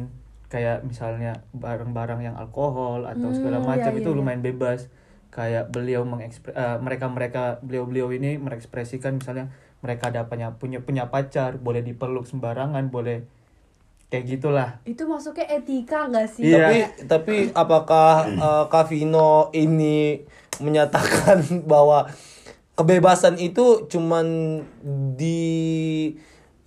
kayak 0.48 0.84
misalnya 0.84 1.42
barang-barang 1.50 2.20
yang 2.22 2.36
alkohol 2.36 3.08
atau 3.08 3.32
segala 3.32 3.58
Hmm, 3.58 3.74
macam 3.74 3.90
iya, 3.90 4.00
itu 4.00 4.10
iya, 4.10 4.18
lumayan 4.18 4.42
bebas. 4.42 4.88
kayak 5.34 5.74
beliau 5.74 6.06
mengekspre 6.06 6.54
eh, 6.54 6.78
mereka 6.78 7.10
mereka 7.10 7.58
beliau 7.58 7.90
beliau 7.90 8.06
ini 8.14 8.38
mengekspresikan 8.38 9.18
misalnya 9.18 9.50
mereka 9.82 10.14
ada 10.14 10.30
punya 10.30 10.54
punya 10.54 10.78
punya 10.78 11.10
pacar 11.10 11.58
boleh 11.58 11.82
dipeluk 11.82 12.22
sembarangan 12.22 12.86
boleh 12.86 13.26
kayak 14.14 14.30
gitulah 14.30 14.70
Itu 14.86 15.10
masuknya 15.10 15.58
etika 15.58 16.06
nggak 16.06 16.28
sih? 16.30 16.46
Iya. 16.46 16.62
Tapi 16.62 16.78
tapi 17.10 17.34
apakah 17.50 18.30
uh, 18.38 18.64
Kavino 18.70 19.50
ini 19.50 20.22
menyatakan 20.62 21.42
bahwa 21.72 22.06
kebebasan 22.78 23.38
itu 23.42 23.86
cuman 23.90 24.26
di 25.14 25.42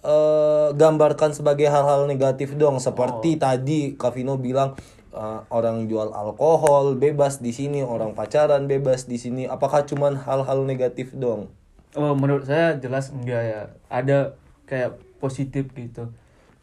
eh, 0.04 0.68
gambarkan 0.72 1.36
sebagai 1.36 1.68
hal-hal 1.68 2.08
negatif 2.08 2.56
dong 2.56 2.80
seperti 2.80 3.36
tadi 3.36 3.96
Kavino 4.00 4.40
bilang 4.40 4.76
eh, 5.12 5.40
orang 5.52 5.88
jual 5.92 6.12
alkohol 6.16 6.96
bebas 6.96 7.44
di 7.44 7.52
sini, 7.52 7.84
orang 7.84 8.16
pacaran 8.16 8.68
bebas 8.72 9.08
di 9.08 9.20
sini. 9.20 9.44
Apakah 9.48 9.84
cuman 9.84 10.16
hal-hal 10.16 10.64
negatif 10.64 11.12
dong? 11.16 11.52
Oh, 11.96 12.14
menurut 12.14 12.48
saya 12.48 12.76
jelas 12.80 13.12
enggak 13.12 13.44
ya. 13.44 13.62
Ada 13.92 14.36
kayak 14.68 15.00
positif 15.20 15.72
gitu. 15.76 16.12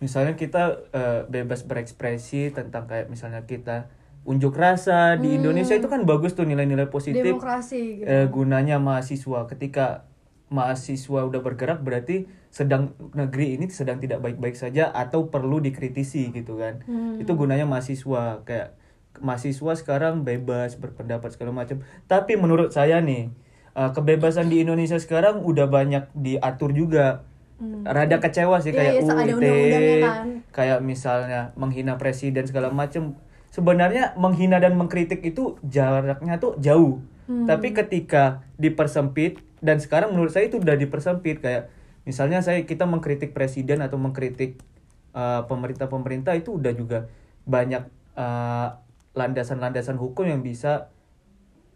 Misalnya 0.02 0.34
kita 0.34 0.90
eh, 0.90 1.20
bebas 1.30 1.66
berekspresi 1.66 2.50
tentang 2.50 2.88
kayak 2.90 3.10
misalnya 3.12 3.46
kita 3.46 3.90
unjuk 4.24 4.56
rasa 4.56 5.20
di 5.20 5.36
Indonesia 5.36 5.76
itu 5.76 5.84
kan 5.84 6.08
bagus 6.08 6.32
tuh 6.32 6.48
nilai-nilai 6.48 6.88
positif. 6.88 7.20
Demokrasi 7.20 8.00
gitu. 8.00 8.08
Eh, 8.08 8.26
gunanya 8.32 8.80
mahasiswa 8.80 9.44
ketika 9.44 10.08
mahasiswa 10.48 11.20
udah 11.28 11.40
bergerak 11.44 11.84
berarti 11.84 12.28
sedang 12.48 12.94
negeri 13.12 13.58
ini 13.58 13.66
sedang 13.68 13.98
tidak 13.98 14.22
baik-baik 14.22 14.54
saja 14.56 14.88
atau 14.94 15.28
perlu 15.28 15.60
dikritisi 15.60 16.32
gitu 16.32 16.56
kan. 16.56 16.80
Itu 17.20 17.36
gunanya 17.36 17.68
mahasiswa 17.68 18.40
kayak 18.48 18.80
mahasiswa 19.20 19.72
sekarang 19.76 20.24
bebas 20.24 20.80
berpendapat 20.80 21.36
segala 21.36 21.52
macam. 21.52 21.84
Tapi 22.08 22.40
menurut 22.40 22.72
saya 22.72 23.04
nih 23.04 23.28
eh, 23.76 23.90
kebebasan 23.92 24.48
di 24.48 24.64
Indonesia 24.64 24.96
sekarang 24.96 25.44
udah 25.44 25.68
banyak 25.68 26.08
diatur 26.16 26.72
juga. 26.72 27.28
Rada 27.62 28.18
kecewa 28.18 28.58
sih 28.58 28.74
kayak 28.74 28.92
iya, 28.98 29.02
ada 29.06 29.32
UIT, 29.38 29.76
kan. 30.02 30.26
kayak 30.50 30.78
misalnya 30.82 31.54
menghina 31.54 31.94
presiden 31.96 32.44
segala 32.50 32.74
macam. 32.74 33.14
Sebenarnya 33.54 34.18
menghina 34.18 34.58
dan 34.58 34.74
mengkritik 34.74 35.22
itu 35.22 35.54
jaraknya 35.62 36.42
tuh 36.42 36.58
jauh. 36.58 36.98
Hmm. 37.30 37.46
Tapi 37.46 37.70
ketika 37.70 38.42
dipersempit 38.58 39.38
dan 39.62 39.78
sekarang 39.78 40.12
menurut 40.12 40.34
saya 40.34 40.50
itu 40.50 40.58
udah 40.58 40.76
dipersempit 40.76 41.40
kayak 41.40 41.70
misalnya 42.04 42.42
saya 42.44 42.66
kita 42.66 42.84
mengkritik 42.84 43.32
presiden 43.32 43.80
atau 43.80 43.96
mengkritik 43.96 44.60
uh, 45.14 45.46
pemerintah-pemerintah 45.48 46.36
itu 46.36 46.58
udah 46.58 46.72
juga 46.74 47.08
banyak 47.48 47.86
uh, 48.18 48.76
landasan-landasan 49.14 49.96
hukum 49.96 50.26
yang 50.26 50.42
bisa 50.42 50.90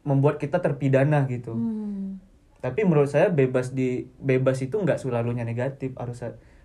membuat 0.02 0.42
kita 0.42 0.58
terpidana 0.58 1.24
gitu. 1.30 1.54
Hmm. 1.54 2.18
Tapi 2.58 2.82
menurut 2.82 3.06
saya 3.06 3.30
bebas 3.30 3.70
di 3.70 4.06
bebas 4.18 4.58
itu 4.60 4.74
nggak 4.74 4.98
selalunya 4.98 5.46
negatif, 5.46 5.94
harus 5.94 6.18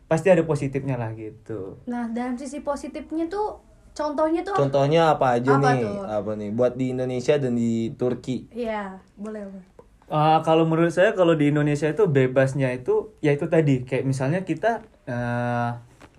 pasti 0.10 0.28
ada 0.34 0.42
positifnya 0.42 0.98
lah 0.98 1.14
gitu. 1.14 1.78
Nah, 1.86 2.10
dalam 2.10 2.34
sisi 2.38 2.62
positifnya 2.66 3.30
tuh 3.30 3.62
contohnya 3.94 4.42
tuh 4.42 4.58
Contohnya 4.58 5.14
apa 5.14 5.38
aja 5.38 5.54
Apa 5.58 5.78
nih? 5.78 5.82
tuh? 5.86 5.98
Apa 6.06 6.32
nih? 6.34 6.50
Buat 6.50 6.74
di 6.82 6.98
Indonesia 6.98 7.38
dan 7.38 7.54
di 7.54 7.94
Turki. 7.94 8.50
Iya, 8.50 8.98
boleh, 9.14 9.46
boleh. 9.46 9.66
Ah, 10.12 10.42
kalau 10.46 10.68
menurut 10.68 10.92
saya 10.94 11.16
kalau 11.16 11.34
di 11.34 11.50
Indonesia 11.50 11.90
itu 11.90 12.06
bebasnya 12.06 12.70
itu 12.76 13.16
ya 13.24 13.34
itu 13.34 13.48
tadi 13.50 13.82
kayak 13.88 14.04
misalnya 14.06 14.46
kita 14.46 14.84
eh, 15.10 15.70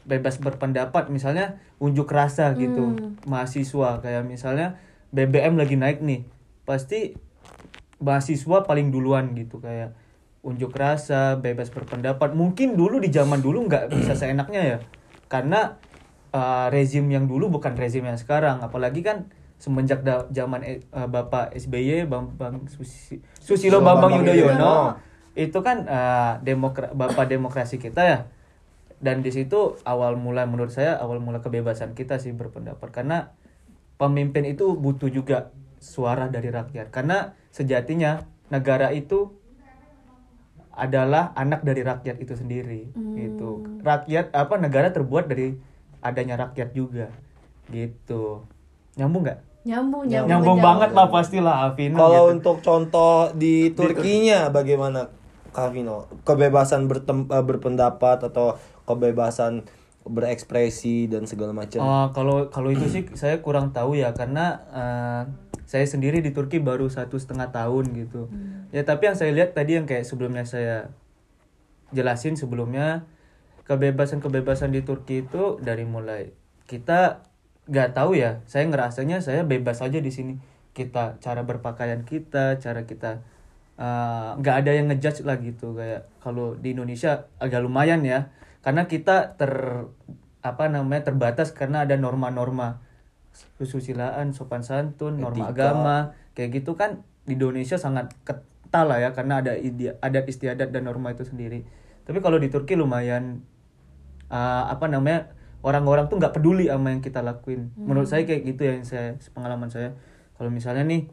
bebas 0.08 0.40
berpendapat 0.40 1.12
misalnya 1.12 1.60
unjuk 1.78 2.08
rasa 2.08 2.52
gitu 2.56 2.96
mahasiswa 3.24 4.00
kayak 4.00 4.24
misalnya 4.24 4.80
BBM 5.12 5.56
lagi 5.56 5.76
naik 5.78 6.00
nih 6.04 6.24
pasti 6.64 7.16
mahasiswa 8.02 8.66
paling 8.66 8.90
duluan 8.90 9.34
gitu 9.34 9.58
kayak 9.62 9.94
unjuk 10.44 10.76
rasa 10.76 11.40
bebas 11.40 11.72
berpendapat. 11.72 12.36
Mungkin 12.36 12.76
dulu 12.76 13.00
di 13.00 13.08
zaman 13.08 13.40
dulu 13.40 13.64
nggak 13.64 13.88
bisa 13.96 14.12
seenaknya 14.12 14.60
ya. 14.60 14.78
Karena 15.30 15.80
eh, 16.30 16.66
rezim 16.68 17.06
yang 17.08 17.24
dulu 17.24 17.48
bukan 17.48 17.72
rezim 17.74 18.04
yang 18.04 18.18
sekarang. 18.20 18.60
Apalagi 18.60 19.00
kan 19.00 19.32
semenjak 19.56 20.04
da- 20.04 20.28
zaman 20.28 20.60
eh, 20.62 20.80
Bapak 20.90 21.56
SBY 21.56 22.04
Bambang 22.04 22.68
Susi- 22.68 23.22
Susilo 23.40 23.80
Bambang 23.80 24.20
Yudhoyono. 24.20 25.00
itu 25.34 25.58
kan 25.64 25.88
eh, 25.88 26.32
demokra 26.44 26.92
Bapak 26.92 27.26
demokrasi 27.26 27.80
kita 27.80 28.02
ya. 28.04 28.18
Dan 29.00 29.20
di 29.20 29.32
situ 29.32 29.76
awal 29.84 30.16
mula 30.16 30.44
menurut 30.44 30.72
saya 30.72 30.96
awal 30.96 31.20
mula 31.20 31.40
kebebasan 31.40 31.96
kita 31.96 32.20
sih 32.20 32.36
berpendapat. 32.36 32.88
Karena 32.92 33.32
pemimpin 33.96 34.44
itu 34.44 34.76
butuh 34.76 35.08
juga 35.08 35.50
suara 35.84 36.26
dari 36.26 36.48
rakyat 36.48 36.88
karena 36.88 37.18
sejatinya 37.50 38.24
negara 38.48 38.88
itu 38.90 39.28
adalah 40.72 41.30
anak 41.34 41.62
dari 41.62 41.84
rakyat 41.84 42.18
itu 42.18 42.34
sendiri 42.34 42.90
gitu 43.14 43.62
rakyat 43.80 44.32
apa 44.32 44.56
negara 44.56 44.90
terbuat 44.90 45.28
dari 45.28 45.54
adanya 46.00 46.34
rakyat 46.40 46.72
juga 46.72 47.12
gitu 47.68 48.42
nyambung 48.94 49.22
nggak 49.22 49.40
Nyambung, 49.64 50.04
nyambung. 50.04 50.28
nyambung 50.28 50.58
banget 50.60 50.90
lah 50.92 51.08
pastilah 51.08 51.54
Alvino 51.64 51.96
Kalau 51.96 52.22
gitu. 52.22 52.32
untuk 52.36 52.56
contoh 52.60 53.32
di 53.32 53.72
Turkinya 53.72 54.52
bagaimana 54.52 55.08
Kavino? 55.56 56.04
Kebebasan 56.20 56.84
bertem- 56.84 57.24
eh, 57.24 57.40
berpendapat 57.40 58.28
atau 58.28 58.60
kebebasan 58.84 59.64
berekspresi 60.04 61.08
dan 61.08 61.24
segala 61.24 61.56
macam. 61.56 61.80
Oh, 61.80 62.06
kalau 62.12 62.52
kalau 62.52 62.68
itu 62.68 62.84
sih 62.84 63.08
saya 63.16 63.40
kurang 63.40 63.72
tahu 63.72 63.96
ya 63.96 64.12
karena 64.12 64.60
eh, 64.68 65.22
saya 65.64 65.88
sendiri 65.88 66.20
di 66.20 66.30
Turki 66.30 66.60
baru 66.60 66.88
satu 66.92 67.16
setengah 67.16 67.48
tahun 67.50 67.96
gitu. 67.96 68.28
Ya 68.70 68.84
tapi 68.84 69.08
yang 69.08 69.16
saya 69.16 69.32
lihat 69.32 69.56
tadi 69.56 69.80
yang 69.80 69.88
kayak 69.88 70.04
sebelumnya 70.04 70.44
saya 70.44 70.92
jelasin 71.92 72.36
sebelumnya 72.36 73.08
kebebasan-kebebasan 73.64 74.76
di 74.76 74.84
Turki 74.84 75.24
itu 75.24 75.56
dari 75.60 75.88
mulai 75.88 76.36
kita 76.68 77.24
nggak 77.68 77.96
tahu 77.96 78.16
ya. 78.16 78.44
Saya 78.44 78.68
ngerasanya 78.68 79.24
saya 79.24 79.44
bebas 79.44 79.80
aja 79.80 80.00
di 80.00 80.12
sini. 80.12 80.36
Kita 80.76 81.16
cara 81.22 81.46
berpakaian 81.46 82.04
kita, 82.04 82.60
cara 82.60 82.84
kita 82.84 83.24
eh, 83.80 84.30
nggak 84.36 84.56
ada 84.64 84.70
yang 84.76 84.92
ngejudge 84.92 85.24
lah 85.24 85.40
gitu 85.40 85.72
kayak 85.72 86.06
kalau 86.20 86.58
di 86.58 86.76
Indonesia 86.76 87.30
agak 87.40 87.64
lumayan 87.64 88.04
ya 88.04 88.30
karena 88.64 88.88
kita 88.88 89.36
ter 89.36 89.52
apa 90.44 90.64
namanya 90.68 91.08
terbatas 91.08 91.56
karena 91.56 91.88
ada 91.88 91.96
norma-norma 91.96 92.83
kesusilaan 93.58 94.34
sopan 94.34 94.62
santun 94.62 95.18
norma 95.18 95.50
Etika. 95.50 95.74
agama 95.74 95.96
kayak 96.34 96.62
gitu 96.62 96.78
kan 96.78 97.02
di 97.24 97.34
Indonesia 97.38 97.78
sangat 97.80 98.12
kental 98.22 98.90
lah 98.90 98.98
ya 99.00 99.10
karena 99.14 99.40
ada 99.40 99.52
ide- 99.56 99.96
adat 99.98 100.26
istiadat 100.28 100.70
dan 100.70 100.86
norma 100.86 101.14
itu 101.14 101.24
sendiri. 101.26 101.66
Tapi 102.04 102.18
kalau 102.20 102.36
di 102.36 102.52
Turki 102.52 102.76
lumayan 102.76 103.40
uh, 104.28 104.64
apa 104.68 104.86
namanya 104.90 105.32
orang-orang 105.64 106.12
tuh 106.12 106.20
nggak 106.20 106.36
peduli 106.36 106.68
sama 106.68 106.92
yang 106.92 107.00
kita 107.00 107.24
lakuin. 107.24 107.72
Menurut 107.78 108.10
saya 108.10 108.28
kayak 108.28 108.42
gitu 108.44 108.60
ya 108.68 108.72
yang 108.76 108.86
saya 108.86 109.16
pengalaman 109.32 109.72
saya. 109.72 109.96
Kalau 110.36 110.50
misalnya 110.52 110.84
nih 110.84 111.08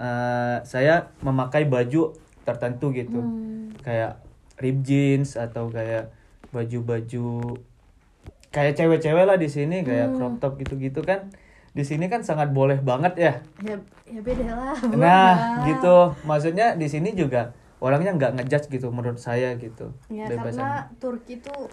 uh, 0.00 0.64
saya 0.64 1.12
memakai 1.20 1.68
baju 1.68 2.16
tertentu 2.48 2.96
gitu. 2.96 3.20
Kayak 3.84 4.24
rib 4.56 4.80
jeans 4.86 5.36
atau 5.36 5.68
kayak 5.68 6.14
baju-baju 6.52 7.58
kayak 8.52 8.76
cewek-cewek 8.76 9.24
lah 9.24 9.40
di 9.40 9.48
sini 9.48 9.80
kayak 9.80 10.12
crop 10.14 10.36
top 10.38 10.60
gitu-gitu 10.60 11.00
kan 11.00 11.32
di 11.72 11.82
sini 11.82 12.04
kan 12.06 12.20
sangat 12.20 12.50
boleh 12.50 12.78
banget 12.78 13.14
ya 13.16 13.32
Ya, 13.58 13.76
ya 14.04 14.20
beda 14.20 14.44
lah. 14.46 14.76
nah 14.92 15.32
gitu 15.64 15.96
maksudnya 16.22 16.74
di 16.74 16.84
sini 16.84 17.12
juga 17.12 17.52
orangnya 17.78 18.12
nggak 18.12 18.32
ngejudge 18.36 18.68
gitu 18.68 18.88
menurut 18.88 19.16
saya 19.16 19.56
gitu 19.56 19.90
Ya, 20.06 20.28
Bebasan. 20.28 20.52
karena 20.54 20.70
Turki 20.96 21.40
tuh 21.40 21.72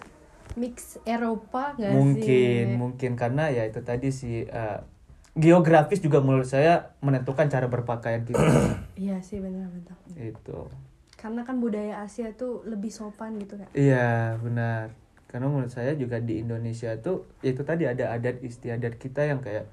mix 0.54 0.96
Eropa 1.04 1.76
nggak 1.76 1.92
mungkin 1.92 2.64
sih? 2.66 2.74
mungkin 2.74 3.10
karena 3.14 3.46
ya 3.48 3.62
itu 3.62 3.80
tadi 3.80 4.08
sih 4.10 4.42
eh, 4.42 4.78
geografis 5.32 6.00
juga 6.00 6.18
menurut 6.18 6.44
saya 6.44 6.90
menentukan 6.98 7.46
cara 7.46 7.66
berpakaian 7.66 8.24
kita 8.24 8.40
Iya 8.98 9.20
sih 9.20 9.38
benar-benar. 9.38 9.94
itu 10.16 10.58
Karena 11.14 11.44
kan 11.44 11.60
budaya 11.60 12.00
Asia 12.00 12.32
tuh 12.32 12.64
lebih 12.64 12.88
sopan 12.88 13.36
gitu 13.36 13.54
kan. 13.54 13.68
iya 13.72 14.34
benar 14.36 14.96
karena 15.26 15.46
menurut 15.46 15.70
saya 15.70 15.94
juga 15.94 16.18
di 16.18 16.40
Indonesia 16.40 16.90
tuh 16.98 17.30
ya 17.38 17.52
itu 17.52 17.62
tadi 17.62 17.84
ada 17.84 18.10
adat 18.10 18.40
istiadat 18.40 18.96
kita 18.96 19.22
yang 19.22 19.38
kayak 19.38 19.70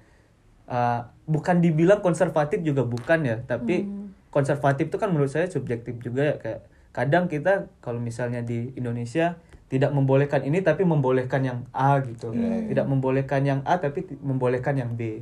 eh, 0.67 1.01
bukan 1.27 1.59
dibilang 1.59 1.99
konservatif 1.99 2.63
juga 2.63 2.87
bukan 2.87 3.19
ya 3.23 3.37
tapi 3.43 3.87
konservatif 4.31 4.93
itu 4.93 4.97
kan 5.01 5.09
menurut 5.09 5.31
saya 5.31 5.49
subjektif 5.49 5.97
juga 5.99 6.21
ya 6.23 6.35
kayak 6.37 6.61
kadang 6.93 7.25
kita 7.29 7.69
kalau 7.81 7.97
misalnya 7.97 8.45
di 8.45 8.73
Indonesia 8.77 9.37
tidak 9.67 9.91
membolehkan 9.91 10.47
ini 10.47 10.63
tapi 10.63 10.87
membolehkan 10.87 11.43
yang 11.43 11.59
A 11.75 11.99
gitu. 11.99 12.31
Tidak 12.71 12.87
membolehkan 12.87 13.43
yang 13.43 13.59
A 13.67 13.75
tapi 13.77 14.07
membolehkan 14.23 14.79
yang 14.79 14.95
B. 14.95 15.19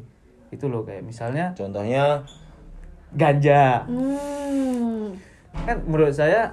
Itu 0.54 0.70
loh 0.70 0.86
kayak 0.86 1.02
misalnya 1.02 1.58
Contohnya? 1.58 2.22
ganja. 3.16 3.88
Hmm. 3.90 5.18
kan 5.56 5.80
menurut 5.88 6.12
saya 6.12 6.52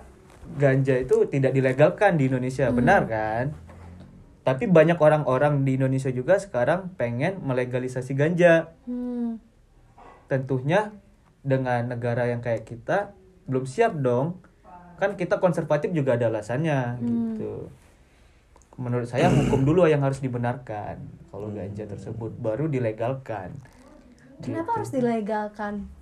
ganja 0.57 0.95
itu 0.95 1.27
tidak 1.27 1.53
dilegalkan 1.59 2.15
di 2.15 2.31
Indonesia 2.31 2.71
benar 2.71 3.03
kan 3.11 3.51
tapi 4.43 4.67
banyak 4.67 4.99
orang-orang 4.99 5.63
di 5.63 5.79
Indonesia 5.79 6.11
juga 6.11 6.39
sekarang 6.39 6.95
pengen 6.99 7.43
melegalisasi 7.43 8.13
ganja. 8.15 8.75
Hmm. 8.87 9.39
tentunya 10.31 10.89
dengan 11.45 11.93
negara 11.93 12.25
yang 12.25 12.41
kayak 12.41 12.65
kita 12.65 13.13
belum 13.45 13.69
siap 13.69 14.01
dong. 14.01 14.41
Kan 14.97 15.21
kita 15.21 15.37
konservatif 15.37 15.93
juga 15.93 16.17
ada 16.17 16.33
alasannya 16.33 16.97
gitu. 17.05 17.69
Menurut 18.81 19.13
saya 19.13 19.29
hukum 19.29 19.61
dulu 19.61 19.85
yang 19.85 20.01
harus 20.01 20.25
dibenarkan 20.25 21.05
kalau 21.29 21.53
ganja 21.53 21.85
tersebut 21.85 22.33
baru 22.41 22.65
dilegalkan. 22.65 23.53
Kenapa 24.41 24.81
harus 24.81 24.89
dilegalkan? 24.89 25.93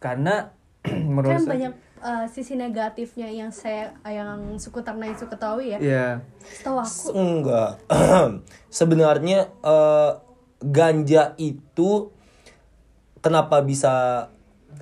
karena 0.00 0.50
menurut 1.14 1.36
Kan 1.36 1.44
saya 1.44 1.52
banyak 1.54 1.72
uh, 2.00 2.26
sisi 2.26 2.56
negatifnya 2.56 3.28
yang 3.28 3.52
saya 3.52 3.94
yang 4.04 4.56
skuter 4.56 4.96
Naisu 4.96 5.28
ketahui 5.28 5.76
ya. 5.76 5.78
ya 5.78 6.08
Setahu 6.42 6.80
aku 6.80 7.06
Enggak. 7.14 7.70
Sebenarnya 8.80 9.52
eh, 9.60 10.12
ganja 10.64 11.36
itu 11.36 12.12
kenapa 13.20 13.60
bisa 13.64 14.28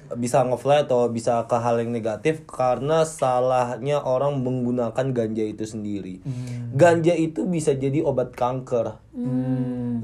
bisa 0.08 0.40
ngefly 0.40 0.88
atau 0.88 1.12
bisa 1.12 1.44
ke 1.44 1.56
hal 1.60 1.84
yang 1.84 1.92
negatif 1.92 2.48
karena 2.48 3.04
salahnya 3.04 4.00
orang 4.00 4.40
menggunakan 4.40 5.12
ganja 5.12 5.44
itu 5.44 5.68
sendiri. 5.68 6.24
Ganja 6.72 7.12
itu 7.12 7.44
bisa 7.44 7.76
jadi 7.76 8.00
obat 8.00 8.32
kanker. 8.32 9.04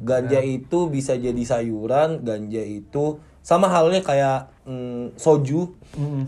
Ganja 0.05 0.41
itu 0.45 0.93
bisa 0.93 1.17
jadi 1.17 1.41
sayuran, 1.41 2.21
ganja 2.21 2.61
itu 2.61 3.17
sama 3.45 3.69
halnya 3.69 4.01
kayak 4.01 4.49
mm, 4.65 5.21
soju. 5.21 5.77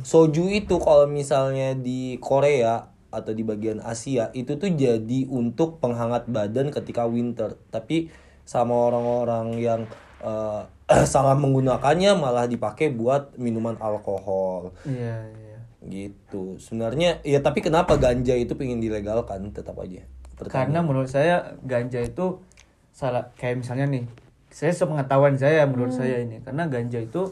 Soju 0.05 0.53
itu 0.53 0.77
kalau 0.77 1.09
misalnya 1.09 1.73
di 1.73 2.21
Korea 2.21 2.93
atau 3.09 3.33
di 3.33 3.41
bagian 3.41 3.81
Asia 3.81 4.29
itu 4.37 4.61
tuh 4.61 4.69
jadi 4.69 5.25
untuk 5.33 5.81
penghangat 5.81 6.29
badan 6.29 6.69
ketika 6.69 7.09
winter. 7.09 7.57
Tapi 7.73 8.13
sama 8.45 8.93
orang-orang 8.93 9.47
yang 9.57 9.81
eh, 10.21 10.63
salah 11.13 11.35
menggunakannya 11.35 12.15
malah 12.21 12.45
dipakai 12.47 12.95
buat 12.95 13.35
minuman 13.41 13.75
alkohol 13.83 14.71
iya 14.87 15.27
iya 15.35 15.59
gitu. 15.87 16.59
Sebenarnya 16.59 17.23
ya 17.23 17.39
tapi 17.43 17.63
kenapa 17.63 17.99
ganja 17.99 18.35
itu 18.35 18.55
pengen 18.59 18.83
dilegalkan 18.83 19.51
tetap 19.51 19.79
aja. 19.83 20.03
karena 20.37 20.85
menurut 20.85 21.09
saya 21.09 21.57
ganja 21.65 22.05
itu 22.05 22.45
salah 22.93 23.33
kayak 23.41 23.65
misalnya 23.65 23.89
nih 23.89 24.05
saya 24.57 24.73
sepengetahuan 24.73 25.37
saya 25.37 25.69
menurut 25.69 25.93
saya 25.93 26.25
ini. 26.25 26.41
Karena 26.41 26.65
ganja 26.65 26.97
itu 26.97 27.29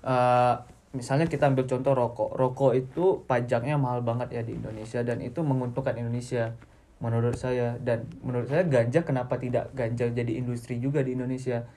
eh, 0.00 0.54
misalnya 0.96 1.28
kita 1.28 1.52
ambil 1.52 1.68
contoh 1.68 1.92
rokok. 1.92 2.32
Rokok 2.32 2.72
itu 2.72 3.20
pajaknya 3.28 3.76
mahal 3.76 4.00
banget 4.00 4.32
ya 4.32 4.40
di 4.40 4.56
Indonesia 4.56 5.04
dan 5.04 5.20
itu 5.20 5.44
menguntungkan 5.44 6.00
Indonesia 6.00 6.56
menurut 6.96 7.36
saya. 7.36 7.76
Dan 7.84 8.08
menurut 8.24 8.48
saya 8.48 8.64
ganja 8.64 9.04
kenapa 9.04 9.36
tidak 9.36 9.68
ganja 9.76 10.08
jadi 10.08 10.32
industri 10.40 10.80
juga 10.80 11.04
di 11.04 11.12
Indonesia? 11.12 11.68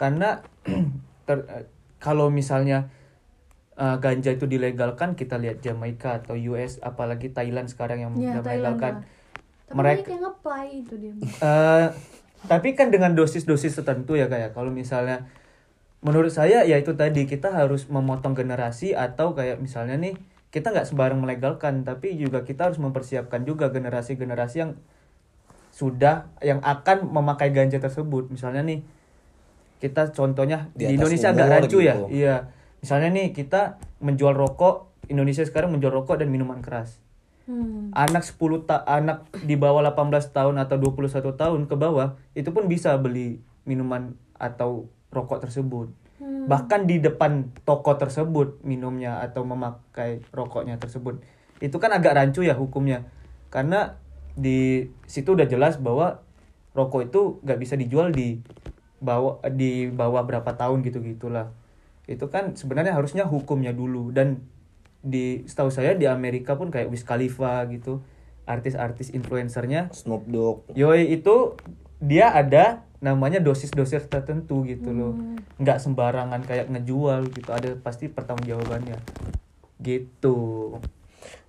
Karena 0.00 0.40
ter- 1.28 1.44
eh, 1.52 1.68
kalau 2.00 2.32
misalnya 2.32 2.88
eh, 3.76 3.96
ganja 4.00 4.32
itu 4.32 4.48
dilegalkan 4.48 5.12
kita 5.12 5.36
lihat 5.36 5.60
Jamaika 5.60 6.24
atau 6.24 6.40
US 6.56 6.80
apalagi 6.80 7.36
Thailand 7.36 7.68
sekarang 7.68 8.00
yang 8.00 8.16
Ya, 8.16 8.40
melegalkan. 8.40 9.04
Tapi 9.68 9.76
mereka 9.76 10.08
itu 10.72 10.94
dia. 10.96 11.12
Tapi 12.48 12.72
kan 12.72 12.88
dengan 12.88 13.12
dosis-dosis 13.12 13.76
tertentu 13.76 14.16
ya 14.16 14.30
kayak 14.30 14.56
kalau 14.56 14.72
misalnya 14.72 15.28
menurut 16.00 16.32
saya 16.32 16.64
ya 16.64 16.80
itu 16.80 16.96
tadi 16.96 17.28
kita 17.28 17.52
harus 17.52 17.84
memotong 17.92 18.32
generasi 18.32 18.96
atau 18.96 19.36
kayak 19.36 19.60
misalnya 19.60 20.00
nih 20.00 20.16
kita 20.48 20.72
nggak 20.72 20.88
sembarang 20.88 21.20
melegalkan 21.20 21.84
tapi 21.84 22.16
juga 22.16 22.42
kita 22.42 22.72
harus 22.72 22.80
mempersiapkan 22.80 23.44
juga 23.44 23.68
generasi-generasi 23.68 24.56
yang 24.56 24.72
sudah 25.70 26.26
yang 26.42 26.58
akan 26.60 27.08
memakai 27.08 27.54
ganja 27.54 27.78
tersebut. 27.78 28.28
Misalnya 28.28 28.66
nih 28.66 28.80
kita 29.80 30.12
contohnya 30.12 30.68
Di 30.74 30.90
di, 30.90 30.98
Indonesia 30.98 31.30
agak 31.30 31.46
rancu 31.48 31.78
ya. 31.80 31.94
gitu. 31.96 32.06
iya. 32.10 32.36
Misalnya 32.82 33.08
nih 33.14 33.32
kita 33.32 33.78
menjual 34.00 34.34
rokok 34.34 34.90
Indonesia 35.08 35.44
sekarang 35.44 35.74
menjual 35.74 35.92
rokok 35.92 36.22
dan 36.22 36.28
minuman 36.30 36.62
keras 36.62 36.99
Hmm. 37.50 37.90
anak 37.90 38.22
10 38.22 38.62
ta 38.62 38.86
anak 38.86 39.26
di 39.42 39.58
bawah 39.58 39.82
18 39.82 40.30
tahun 40.30 40.62
atau 40.62 40.78
21 40.78 41.34
tahun 41.34 41.60
ke 41.66 41.74
bawah 41.74 42.14
itu 42.38 42.54
pun 42.54 42.70
bisa 42.70 42.94
beli 42.94 43.42
minuman 43.66 44.14
atau 44.38 44.86
rokok 45.10 45.42
tersebut. 45.50 45.90
Bahkan 46.20 46.86
di 46.86 47.02
depan 47.02 47.50
toko 47.66 47.98
tersebut 47.98 48.62
minumnya 48.62 49.18
atau 49.18 49.42
memakai 49.42 50.22
rokoknya 50.30 50.78
tersebut. 50.78 51.18
Itu 51.58 51.82
kan 51.82 51.90
agak 51.90 52.16
rancu 52.16 52.46
ya 52.46 52.54
hukumnya. 52.54 53.10
Karena 53.50 53.98
di 54.38 54.88
situ 55.10 55.34
udah 55.34 55.50
jelas 55.50 55.76
bahwa 55.82 56.22
rokok 56.72 57.10
itu 57.10 57.20
gak 57.42 57.58
bisa 57.58 57.74
dijual 57.74 58.14
di 58.14 58.40
bawah 59.02 59.42
di 59.50 59.90
bawah 59.90 60.22
berapa 60.22 60.54
tahun 60.54 60.86
gitu 60.86 61.02
gitulah. 61.02 61.50
Itu 62.06 62.30
kan 62.30 62.54
sebenarnya 62.54 62.94
harusnya 62.94 63.26
hukumnya 63.26 63.74
dulu 63.74 64.14
dan 64.14 64.46
di 65.00 65.44
setahu 65.48 65.72
saya 65.72 65.96
di 65.96 66.04
Amerika 66.04 66.56
pun 66.56 66.68
kayak 66.68 66.92
Wiz 66.92 67.04
Khalifa 67.04 67.64
gitu 67.72 68.04
artis-artis 68.44 69.14
influencernya. 69.14 69.94
Snoop 69.94 70.26
Dogg. 70.26 70.74
Yoi 70.74 71.14
itu 71.14 71.54
dia 72.02 72.34
ada 72.34 72.82
namanya 73.00 73.40
dosis-dosis 73.40 74.10
tertentu 74.10 74.66
gitu 74.66 74.90
loh. 74.92 75.14
Nggak 75.56 75.78
sembarangan 75.80 76.42
kayak 76.44 76.68
ngejual 76.68 77.30
gitu 77.32 77.50
ada 77.54 77.76
pasti 77.78 78.10
pertanggungjawabannya. 78.10 78.98
Gitu. 79.80 80.38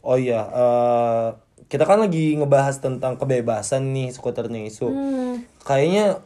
Oh 0.02 0.18
iya, 0.18 0.42
eh, 0.48 1.28
kita 1.72 1.88
kan 1.88 2.04
lagi 2.04 2.36
ngebahas 2.36 2.84
tentang 2.84 3.16
kebebasan 3.16 3.96
nih 3.96 4.12
skuternya 4.12 4.68
isu. 4.68 4.88
Hmm. 4.92 5.36
Kayaknya 5.64 6.20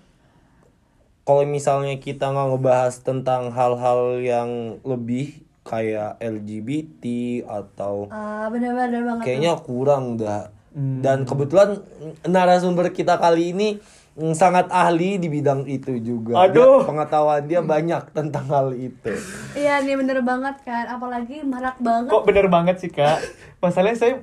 kalau 1.25 1.45
misalnya 1.45 1.97
kita 2.01 2.29
nggak 2.33 2.49
ngebahas 2.53 2.95
tentang 3.01 3.53
hal-hal 3.53 4.21
yang 4.21 4.49
lebih 4.85 5.44
kayak 5.65 6.21
LGBT 6.21 7.03
atau 7.43 8.05
Ah, 8.07 8.45
benar-benar 8.47 9.01
banget. 9.03 9.23
kayaknya 9.25 9.53
kurang 9.59 10.15
dah. 10.15 10.53
Dan 10.75 11.23
kebetulan 11.23 11.81
narasumber 12.23 12.91
kita 12.91 13.15
kali 13.15 13.49
ini 13.49 13.79
mm, 14.13 14.31
sangat 14.31 14.67
ahli 14.69 15.15
di 15.15 15.25
bidang 15.25 15.63
itu 15.65 15.97
juga. 15.97 16.35
Dia- 16.35 16.51
Aduh. 16.51 16.83
pengetahuan 16.83 17.43
dia 17.43 17.63
banyak 17.63 18.11
tentang 18.11 18.45
hal 18.45 18.67
itu. 18.71 19.15
Iya 19.53 19.79
nih 19.79 19.95
bener 19.95 20.19
banget 20.21 20.59
kan, 20.61 20.85
apalagi 20.85 21.41
marak 21.41 21.79
banget. 21.79 22.11
kok 22.11 22.23
bener 22.23 22.47
banget 22.47 22.75
sih 22.77 22.87
kak 22.89 23.23
masalahnya 23.57 23.97
saya 23.97 24.15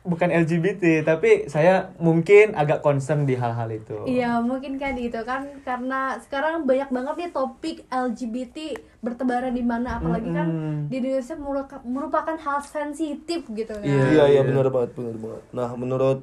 bukan 0.00 0.32
LGBT 0.32 1.04
tapi 1.04 1.44
saya 1.52 1.92
mungkin 2.00 2.56
agak 2.56 2.80
concern 2.80 3.28
di 3.28 3.36
hal-hal 3.36 3.68
itu 3.68 4.08
Iya 4.08 4.40
mungkin 4.40 4.80
kan 4.80 4.96
gitu 4.96 5.20
kan 5.28 5.44
karena 5.60 6.16
sekarang 6.24 6.64
banyak 6.64 6.88
banget 6.88 7.14
nih 7.20 7.30
topik 7.36 7.84
LGBT 7.92 8.80
bertebaran 9.04 9.52
di 9.52 9.60
mana 9.60 10.00
apalagi 10.00 10.32
kan 10.32 10.48
di 10.88 11.04
Indonesia 11.04 11.36
merupakan 11.84 12.36
hal 12.36 12.58
sensitif 12.64 13.44
gitu 13.52 13.76
kan. 13.76 13.84
Iya. 13.84 14.04
Iya 14.08 14.24
iya 14.40 14.42
benar 14.44 14.72
banget 14.72 14.96
benar 14.96 15.16
banget. 15.20 15.44
Nah 15.52 15.68
menurut 15.76 16.20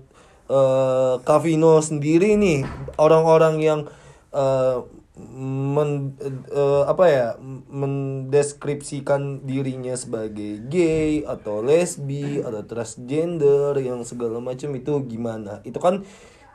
eh 0.48 1.16
Kavino 1.22 1.78
sendiri 1.78 2.34
nih 2.34 2.66
orang-orang 2.98 3.62
yang 3.62 3.80
eh, 4.34 4.78
men 5.17 6.13
eh, 6.21 6.84
apa 6.86 7.06
ya 7.10 7.27
mendeskripsikan 7.73 9.43
dirinya 9.43 9.97
sebagai 9.97 10.62
gay 10.69 11.25
atau 11.25 11.65
lesbi 11.65 12.39
atau 12.45 12.62
transgender 12.63 13.73
yang 13.82 14.06
segala 14.06 14.38
macam 14.38 14.71
itu 14.77 14.93
gimana? 15.10 15.65
Itu 15.65 15.82
kan 15.82 16.06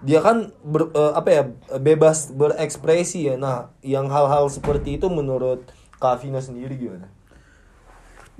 dia 0.02 0.22
kan 0.22 0.54
ber- 0.62 0.94
eh, 0.94 1.12
apa 1.14 1.28
ya 1.30 1.42
bebas 1.82 2.30
berekspresi 2.30 3.28
ya. 3.28 3.34
Nah 3.34 3.74
yang 3.82 4.06
hal-hal 4.08 4.46
seperti 4.46 5.02
itu 5.02 5.10
menurut 5.10 5.66
Kavino 5.98 6.38
sendiri 6.38 6.78
gimana? 6.78 7.10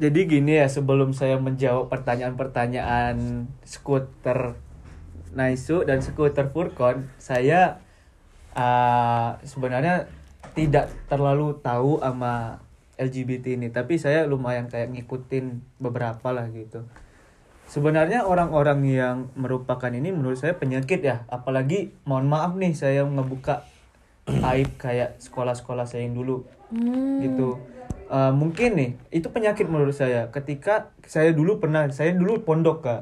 Jadi 0.01 0.25
gini 0.25 0.57
ya 0.57 0.67
sebelum 0.67 1.13
saya 1.13 1.37
menjawab 1.37 1.93
pertanyaan-pertanyaan 1.93 3.47
skuter 3.63 4.57
Naisu 5.33 5.85
dan 5.85 6.01
skuter 6.05 6.49
Furkon, 6.53 7.09
saya 7.17 7.82
uh, 8.57 9.39
sebenarnya 9.45 10.09
tidak 10.53 10.93
terlalu 11.09 11.57
tahu 11.61 12.01
sama 12.01 12.61
LGBT 13.01 13.57
ini, 13.57 13.73
tapi 13.73 13.97
saya 13.97 14.29
lumayan 14.29 14.69
kayak 14.69 14.93
ngikutin 14.93 15.79
beberapa 15.81 16.31
lah 16.31 16.47
gitu. 16.53 16.85
Sebenarnya 17.67 18.29
orang-orang 18.29 18.85
yang 18.85 19.17
merupakan 19.33 19.89
ini 19.89 20.13
menurut 20.13 20.37
saya 20.37 20.53
penyakit 20.55 21.01
ya, 21.01 21.25
apalagi 21.33 21.97
mohon 22.05 22.29
maaf 22.29 22.53
nih 22.53 22.77
saya 22.77 23.09
ngebuka 23.09 23.65
aib 24.29 24.77
kayak 24.77 25.17
sekolah-sekolah 25.25 25.89
saya 25.89 26.05
yang 26.05 26.21
dulu. 26.21 26.45
Gitu. 27.25 27.57
Eh, 28.13 28.33
mungkin 28.37 28.77
nih 28.77 28.91
itu 29.09 29.33
penyakit 29.33 29.65
menurut 29.73 29.97
saya. 29.97 30.29
Ketika 30.29 30.93
saya 31.09 31.33
dulu 31.33 31.57
pernah 31.57 31.89
saya 31.89 32.13
dulu 32.13 32.45
pondok 32.45 32.85
kak 32.85 33.01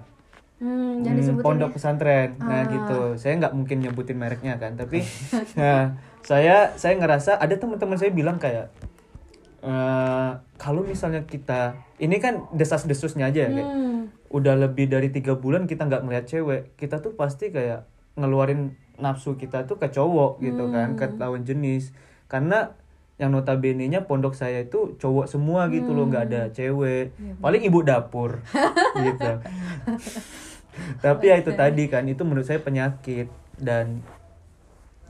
Hmm, 0.61 1.01
Hmm, 1.01 1.41
pondok 1.41 1.73
ya. 1.73 1.75
pesantren. 1.75 2.29
Nah 2.37 2.61
Ah. 2.61 2.63
gitu. 2.67 2.99
Saya 3.17 3.41
nggak 3.41 3.53
mungkin 3.53 3.81
nyebutin 3.81 4.15
mereknya 4.15 4.55
kan 4.55 4.77
tapi 4.77 5.01
nah, 5.57 5.97
saya 6.21 6.77
saya 6.77 6.95
ngerasa 6.95 7.35
ada 7.35 7.57
teman-teman 7.57 7.97
saya 7.97 8.13
bilang 8.13 8.37
kayak 8.37 8.69
eh 9.61 10.31
kalau 10.57 10.81
misalnya 10.83 11.21
kita 11.23 11.73
ini 11.97 12.17
kan 12.17 12.49
desas-desusnya 12.51 13.29
aja 13.29 13.41
ya 13.43 13.51
kayak, 13.51 13.69
Hmm. 13.69 14.01
udah 14.31 14.57
lebih 14.59 14.87
dari 14.87 15.09
tiga 15.09 15.33
bulan 15.35 15.65
kita 15.65 15.85
nggak 15.85 16.01
ngeliat 16.03 16.25
cewek 16.25 16.77
kita 16.77 16.97
tuh 16.99 17.13
pasti 17.13 17.49
kayak 17.49 17.85
ngeluarin 18.15 18.73
nafsu 18.97 19.33
kita 19.35 19.65
tuh 19.65 19.77
ke 19.77 19.89
cowok 19.89 20.41
gitu 20.41 20.69
kan 20.69 20.93
ke 20.95 21.09
lawan 21.15 21.41
jenis. 21.41 21.93
Karena 22.27 22.73
yang 23.17 23.33
notabene-nya 23.35 24.01
pondok 24.03 24.33
saya 24.33 24.61
itu 24.61 24.97
cowok 24.97 25.25
semua 25.27 25.69
gitu 25.69 25.89
loh 25.91 26.05
nggak 26.07 26.25
ada 26.27 26.43
cewek. 26.51 27.13
Paling 27.39 27.63
ibu 27.63 27.81
dapur 27.81 28.41
gitu 28.99 29.41
tapi 31.05 31.31
ya 31.31 31.37
itu 31.41 31.53
tadi 31.55 31.87
kan 31.87 32.05
itu 32.07 32.23
menurut 32.27 32.47
saya 32.47 32.61
penyakit. 32.63 33.29
Dan 33.61 34.01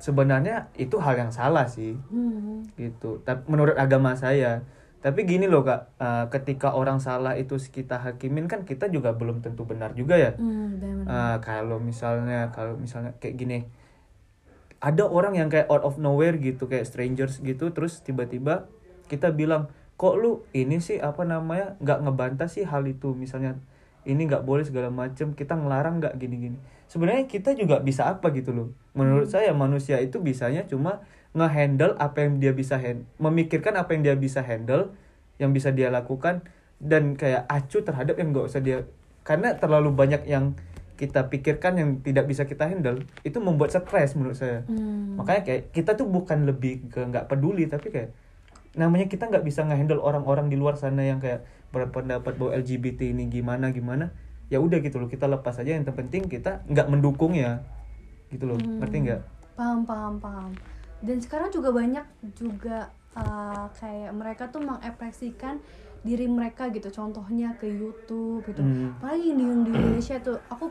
sebenarnya 0.00 0.72
itu 0.74 0.96
hal 0.98 1.14
yang 1.20 1.32
salah 1.32 1.68
sih. 1.68 1.94
Hmm. 2.10 2.66
gitu. 2.74 3.20
Tapi 3.22 3.46
menurut 3.46 3.76
agama 3.76 4.16
saya. 4.16 4.64
Tapi 5.00 5.24
gini 5.24 5.48
loh 5.48 5.64
kak 5.64 5.96
eh, 5.96 6.24
ketika 6.28 6.76
orang 6.76 7.00
salah 7.00 7.32
itu 7.32 7.56
kita 7.56 7.96
hakimin 8.04 8.44
kan 8.44 8.68
kita 8.68 8.92
juga 8.92 9.16
belum 9.16 9.40
tentu 9.40 9.64
benar 9.64 9.96
juga 9.96 10.20
ya. 10.20 10.32
Hmm, 10.36 10.76
benar-benar. 10.76 11.08
Eh, 11.08 11.36
kalau 11.40 11.78
misalnya 11.80 12.52
kalau 12.52 12.76
misalnya 12.76 13.16
kayak 13.20 13.36
gini. 13.36 13.58
Ada 14.80 15.04
orang 15.04 15.36
yang 15.36 15.52
kayak 15.52 15.68
out 15.68 15.84
of 15.84 16.00
nowhere 16.00 16.40
gitu 16.40 16.64
kayak 16.64 16.88
strangers 16.88 17.44
gitu 17.44 17.68
terus 17.68 18.00
tiba-tiba 18.00 18.64
kita 19.12 19.28
bilang 19.28 19.68
kok 20.00 20.16
lu 20.16 20.48
ini 20.56 20.80
sih 20.80 20.96
apa 20.96 21.28
namanya 21.28 21.76
nggak 21.84 22.00
ngebantah 22.08 22.48
sih 22.48 22.64
hal 22.64 22.88
itu? 22.88 23.12
Misalnya 23.12 23.60
ini 24.08 24.28
nggak 24.28 24.44
boleh 24.44 24.64
segala 24.64 24.88
macem 24.88 25.36
kita 25.36 25.56
ngelarang 25.56 26.00
nggak 26.00 26.14
gini-gini. 26.16 26.56
Sebenarnya 26.90 27.28
kita 27.30 27.54
juga 27.54 27.78
bisa 27.78 28.08
apa 28.10 28.32
gitu 28.34 28.50
loh. 28.50 28.68
Menurut 28.96 29.30
saya 29.30 29.54
manusia 29.54 30.00
itu 30.02 30.18
bisanya 30.18 30.66
cuma 30.66 31.04
ngehandle 31.30 31.94
apa 32.02 32.26
yang 32.26 32.42
dia 32.42 32.50
bisa 32.50 32.74
hand 32.74 33.06
memikirkan 33.22 33.78
apa 33.78 33.94
yang 33.94 34.02
dia 34.02 34.16
bisa 34.18 34.42
handle 34.42 34.90
yang 35.38 35.54
bisa 35.54 35.70
dia 35.70 35.86
lakukan 35.86 36.42
dan 36.82 37.14
kayak 37.14 37.46
acuh 37.46 37.86
terhadap 37.86 38.18
yang 38.18 38.34
nggak 38.34 38.50
usah 38.50 38.62
dia 38.62 38.82
karena 39.22 39.54
terlalu 39.54 39.94
banyak 39.94 40.26
yang 40.26 40.58
kita 40.98 41.30
pikirkan 41.32 41.80
yang 41.80 41.90
tidak 42.04 42.28
bisa 42.28 42.44
kita 42.44 42.66
handle 42.66 43.00
itu 43.24 43.38
membuat 43.40 43.72
stres 43.72 44.18
menurut 44.18 44.36
saya. 44.36 44.66
Hmm. 44.66 45.16
makanya 45.16 45.42
kayak 45.46 45.62
kita 45.72 45.96
tuh 45.96 46.10
bukan 46.10 46.44
lebih 46.44 46.90
ke 46.90 46.98
nggak 46.98 47.30
peduli 47.30 47.70
tapi 47.70 47.88
kayak 47.94 48.10
namanya 48.78 49.10
kita 49.10 49.26
nggak 49.26 49.42
bisa 49.42 49.66
ngehandle 49.66 49.98
orang-orang 49.98 50.46
di 50.46 50.54
luar 50.54 50.78
sana 50.78 51.02
yang 51.02 51.18
kayak 51.18 51.42
berpendapat 51.74 52.38
bahwa 52.38 52.54
LGBT 52.54 53.10
ini 53.10 53.26
gimana 53.26 53.74
gimana. 53.74 54.14
Ya 54.50 54.58
udah 54.58 54.82
gitu 54.82 54.98
loh 54.98 55.10
kita 55.10 55.26
lepas 55.26 55.58
aja. 55.58 55.74
Yang 55.74 55.90
terpenting 55.90 56.26
kita 56.30 56.62
nggak 56.66 56.86
mendukung 56.90 57.34
ya. 57.34 57.62
Gitu 58.30 58.46
loh 58.46 58.58
ngerti 58.58 58.96
nggak? 59.10 59.20
Paham 59.58 59.82
paham 59.86 60.14
paham. 60.22 60.50
Dan 61.02 61.18
sekarang 61.18 61.50
juga 61.50 61.74
banyak 61.74 62.06
juga 62.36 62.92
uh, 63.16 63.66
kayak 63.78 64.12
mereka 64.14 64.52
tuh 64.52 64.62
mengekspresikan 64.62 65.58
diri 66.06 66.30
mereka 66.30 66.70
gitu. 66.70 66.90
Contohnya 66.94 67.58
ke 67.58 67.66
YouTube 67.66 68.46
gitu. 68.46 68.62
Hmm. 68.62 68.94
apalagi 68.98 69.34
di, 69.34 69.44
di 69.44 69.70
Indonesia 69.74 70.16
tuh 70.22 70.38
aku 70.46 70.70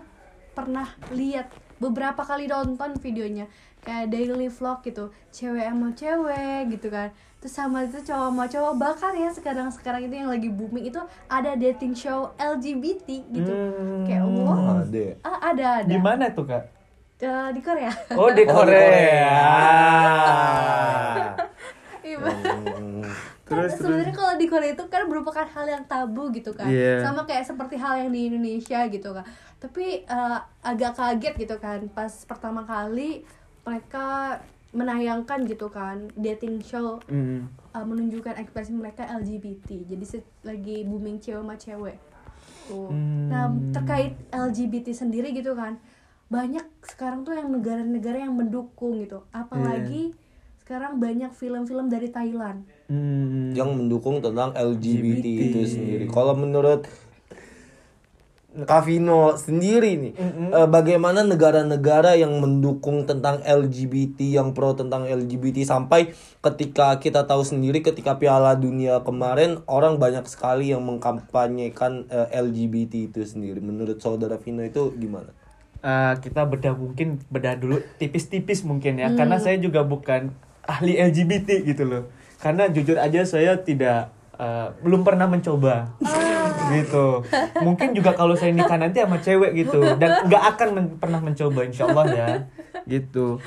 pernah 0.56 0.88
lihat 1.16 1.48
beberapa 1.80 2.20
kali 2.28 2.52
nonton 2.52 3.00
videonya 3.00 3.48
kayak 3.80 4.12
daily 4.12 4.48
vlog 4.52 4.80
gitu 4.84 5.10
cewek 5.32 5.66
sama 5.66 5.88
cewek 5.96 6.62
gitu 6.76 6.88
kan. 6.92 7.10
Terus 7.40 7.56
sama 7.56 7.88
itu 7.88 8.04
cowok 8.04 8.28
sama 8.36 8.46
cowok 8.52 8.74
bahkan 8.76 9.14
ya 9.16 9.30
sekarang 9.32 9.72
sekarang 9.72 10.04
itu 10.12 10.16
yang 10.20 10.28
lagi 10.28 10.52
booming 10.52 10.92
itu 10.92 11.00
ada 11.32 11.56
dating 11.56 11.96
show 11.96 12.36
LGBT 12.36 13.08
gitu. 13.32 13.52
Hmm. 13.52 14.04
kayak 14.04 14.24
wow. 14.28 14.84
Ada. 14.84 15.06
ah, 15.24 15.40
ada 15.56 15.66
ada. 15.84 15.92
Di 15.92 15.98
mana 15.98 16.28
tuh 16.36 16.44
kak? 16.44 16.64
Eh, 17.20 17.50
di 17.52 17.60
Korea. 17.60 17.92
Oh 18.16 18.32
di 18.32 18.44
Oh, 18.48 18.64
Korea, 18.64 19.36
Iya, 22.10 22.16
Hmm. 22.20 23.04
Terus, 23.50 23.82
sebenarnya 23.82 24.14
kalau 24.14 24.34
di 24.38 24.46
Korea 24.46 24.78
itu 24.78 24.86
kan 24.88 25.10
merupakan 25.10 25.42
hal 25.42 25.66
yang 25.66 25.84
tabu 25.90 26.30
gitu 26.30 26.54
kan. 26.54 26.70
Iya. 26.70 27.02
sama 27.02 27.26
kayak 27.26 27.50
seperti 27.50 27.82
hal 27.82 27.98
yang 28.06 28.14
di 28.14 28.30
Indonesia 28.30 28.86
gitu 28.88 29.10
kan 29.10 29.26
tapi 29.60 30.08
eh, 30.08 30.38
agak 30.64 30.96
kaget 30.96 31.34
gitu 31.36 31.56
kan 31.60 31.84
pas 31.92 32.10
pertama 32.24 32.64
kali 32.64 33.28
mereka 33.70 34.42
menayangkan 34.70 35.46
gitu 35.46 35.70
kan 35.70 36.10
dating 36.14 36.62
show 36.62 37.02
Hmm. 37.06 37.50
eh, 37.74 37.86
menunjukkan 37.86 38.38
ekspresi 38.38 38.74
mereka 38.74 39.06
LGBT 39.06 39.86
jadi 39.86 40.06
lagi 40.42 40.86
booming 40.86 41.22
cewek 41.22 41.42
sama 41.42 41.56
cewek. 41.58 41.98
Tuh. 42.66 42.90
Nah 43.30 43.50
terkait 43.74 44.14
LGBT 44.30 44.94
sendiri 44.94 45.34
gitu 45.34 45.54
kan 45.54 45.78
banyak 46.30 46.62
sekarang 46.86 47.26
tuh 47.26 47.34
yang 47.34 47.50
negara-negara 47.50 48.26
yang 48.26 48.38
mendukung 48.38 49.02
gitu. 49.02 49.26
Apalagi 49.34 50.14
sekarang 50.62 51.02
banyak 51.02 51.34
film-film 51.34 51.90
dari 51.90 52.14
Thailand. 52.14 52.62
Hmm. 52.90 53.54
yang 53.54 53.74
mendukung 53.74 54.22
tentang 54.22 54.54
LGBT 54.54 55.26
itu 55.26 55.60
sendiri. 55.66 56.06
Kalau 56.10 56.34
menurut 56.34 56.86
Kavino 58.66 59.38
sendiri 59.38 59.96
nih, 60.00 60.14
eh, 60.56 60.68
bagaimana 60.68 61.22
negara-negara 61.22 62.18
yang 62.18 62.40
mendukung 62.42 63.06
tentang 63.06 63.40
LGBT, 63.46 64.40
yang 64.40 64.58
pro 64.58 64.74
tentang 64.74 65.06
LGBT 65.06 65.64
sampai 65.68 66.12
ketika 66.40 66.98
kita 66.98 67.28
tahu 67.28 67.44
sendiri 67.44 67.84
ketika 67.84 68.18
Piala 68.18 68.56
Dunia 68.56 69.04
kemarin 69.04 69.62
orang 69.70 70.00
banyak 70.00 70.26
sekali 70.26 70.72
yang 70.72 70.82
mengkampanyekan 70.84 72.10
eh, 72.10 72.28
LGBT 72.34 73.12
itu 73.12 73.22
sendiri. 73.24 73.62
Menurut 73.62 74.00
saudara 74.02 74.40
Vino 74.42 74.66
itu 74.66 74.92
gimana? 74.98 75.32
Eh, 75.80 76.14
kita 76.20 76.44
bedah 76.44 76.76
mungkin 76.76 77.24
bedah 77.32 77.56
dulu. 77.56 77.80
Tipis-tipis 77.96 78.68
mungkin 78.68 79.00
ya. 79.00 79.16
Karena 79.16 79.40
saya 79.40 79.56
juga 79.56 79.88
bukan 79.88 80.36
ahli 80.68 81.00
LGBT 81.00 81.64
gitu 81.64 81.88
loh. 81.88 82.04
Karena 82.40 82.68
jujur 82.68 83.00
aja 83.00 83.24
saya 83.24 83.60
tidak 83.64 84.12
eh, 84.40 84.68
belum 84.82 85.04
pernah 85.04 85.28
mencoba 85.28 85.92
gitu 86.70 87.26
mungkin 87.66 87.92
juga 87.98 88.14
kalau 88.14 88.34
saya 88.34 88.54
nikah 88.54 88.78
nanti 88.78 89.02
sama 89.02 89.20
cewek 89.20 89.52
gitu 89.58 89.82
dan 89.98 90.26
nggak 90.26 90.44
akan 90.56 90.68
men- 90.74 90.96
pernah 91.02 91.20
mencoba 91.20 91.66
insya 91.66 91.90
Allah 91.90 92.06
ya 92.10 92.28
gitu 92.86 93.42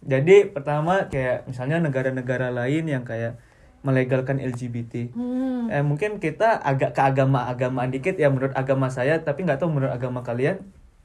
jadi 0.00 0.48
pertama 0.48 1.06
kayak 1.12 1.44
misalnya 1.44 1.78
negara-negara 1.84 2.48
lain 2.48 2.88
yang 2.88 3.04
kayak 3.04 3.36
melegalkan 3.80 4.40
LGBT 4.40 5.12
hmm. 5.12 5.72
eh 5.72 5.84
mungkin 5.84 6.20
kita 6.20 6.60
agak 6.60 6.92
ke 6.96 7.00
agama-agamaan 7.00 7.92
dikit 7.92 8.16
ya 8.16 8.28
menurut 8.28 8.52
agama 8.52 8.88
saya 8.88 9.20
tapi 9.20 9.44
nggak 9.44 9.60
tahu 9.60 9.72
menurut 9.72 9.92
agama 9.92 10.20
kalian 10.20 10.60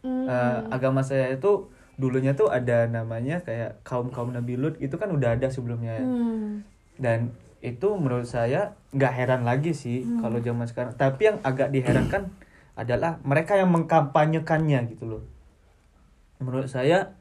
Hmm. 0.06 0.30
Eh, 0.30 0.60
agama 0.70 1.02
saya 1.02 1.34
itu 1.34 1.66
dulunya 1.98 2.38
tuh 2.38 2.54
ada 2.54 2.86
namanya 2.86 3.42
kayak 3.42 3.82
kaum 3.82 4.14
kaum 4.14 4.30
Nabi 4.30 4.54
Lut 4.54 4.78
itu 4.78 4.94
kan 5.02 5.10
udah 5.10 5.34
ada 5.34 5.50
sebelumnya 5.50 5.98
ya. 5.98 6.06
Hmm. 6.06 6.62
dan 7.02 7.34
itu 7.66 7.98
menurut 7.98 8.30
saya 8.30 8.78
nggak 8.94 9.14
heran 9.18 9.42
lagi 9.42 9.74
sih 9.74 10.06
kalau 10.22 10.38
zaman 10.38 10.70
sekarang. 10.70 10.94
Tapi 10.94 11.22
yang 11.34 11.38
agak 11.42 11.74
diherankan 11.74 12.30
adalah 12.82 13.18
mereka 13.26 13.58
yang 13.58 13.74
mengkampanyekannya 13.74 14.80
gitu 14.94 15.10
loh. 15.10 15.24
Menurut 16.38 16.70
saya 16.70 17.18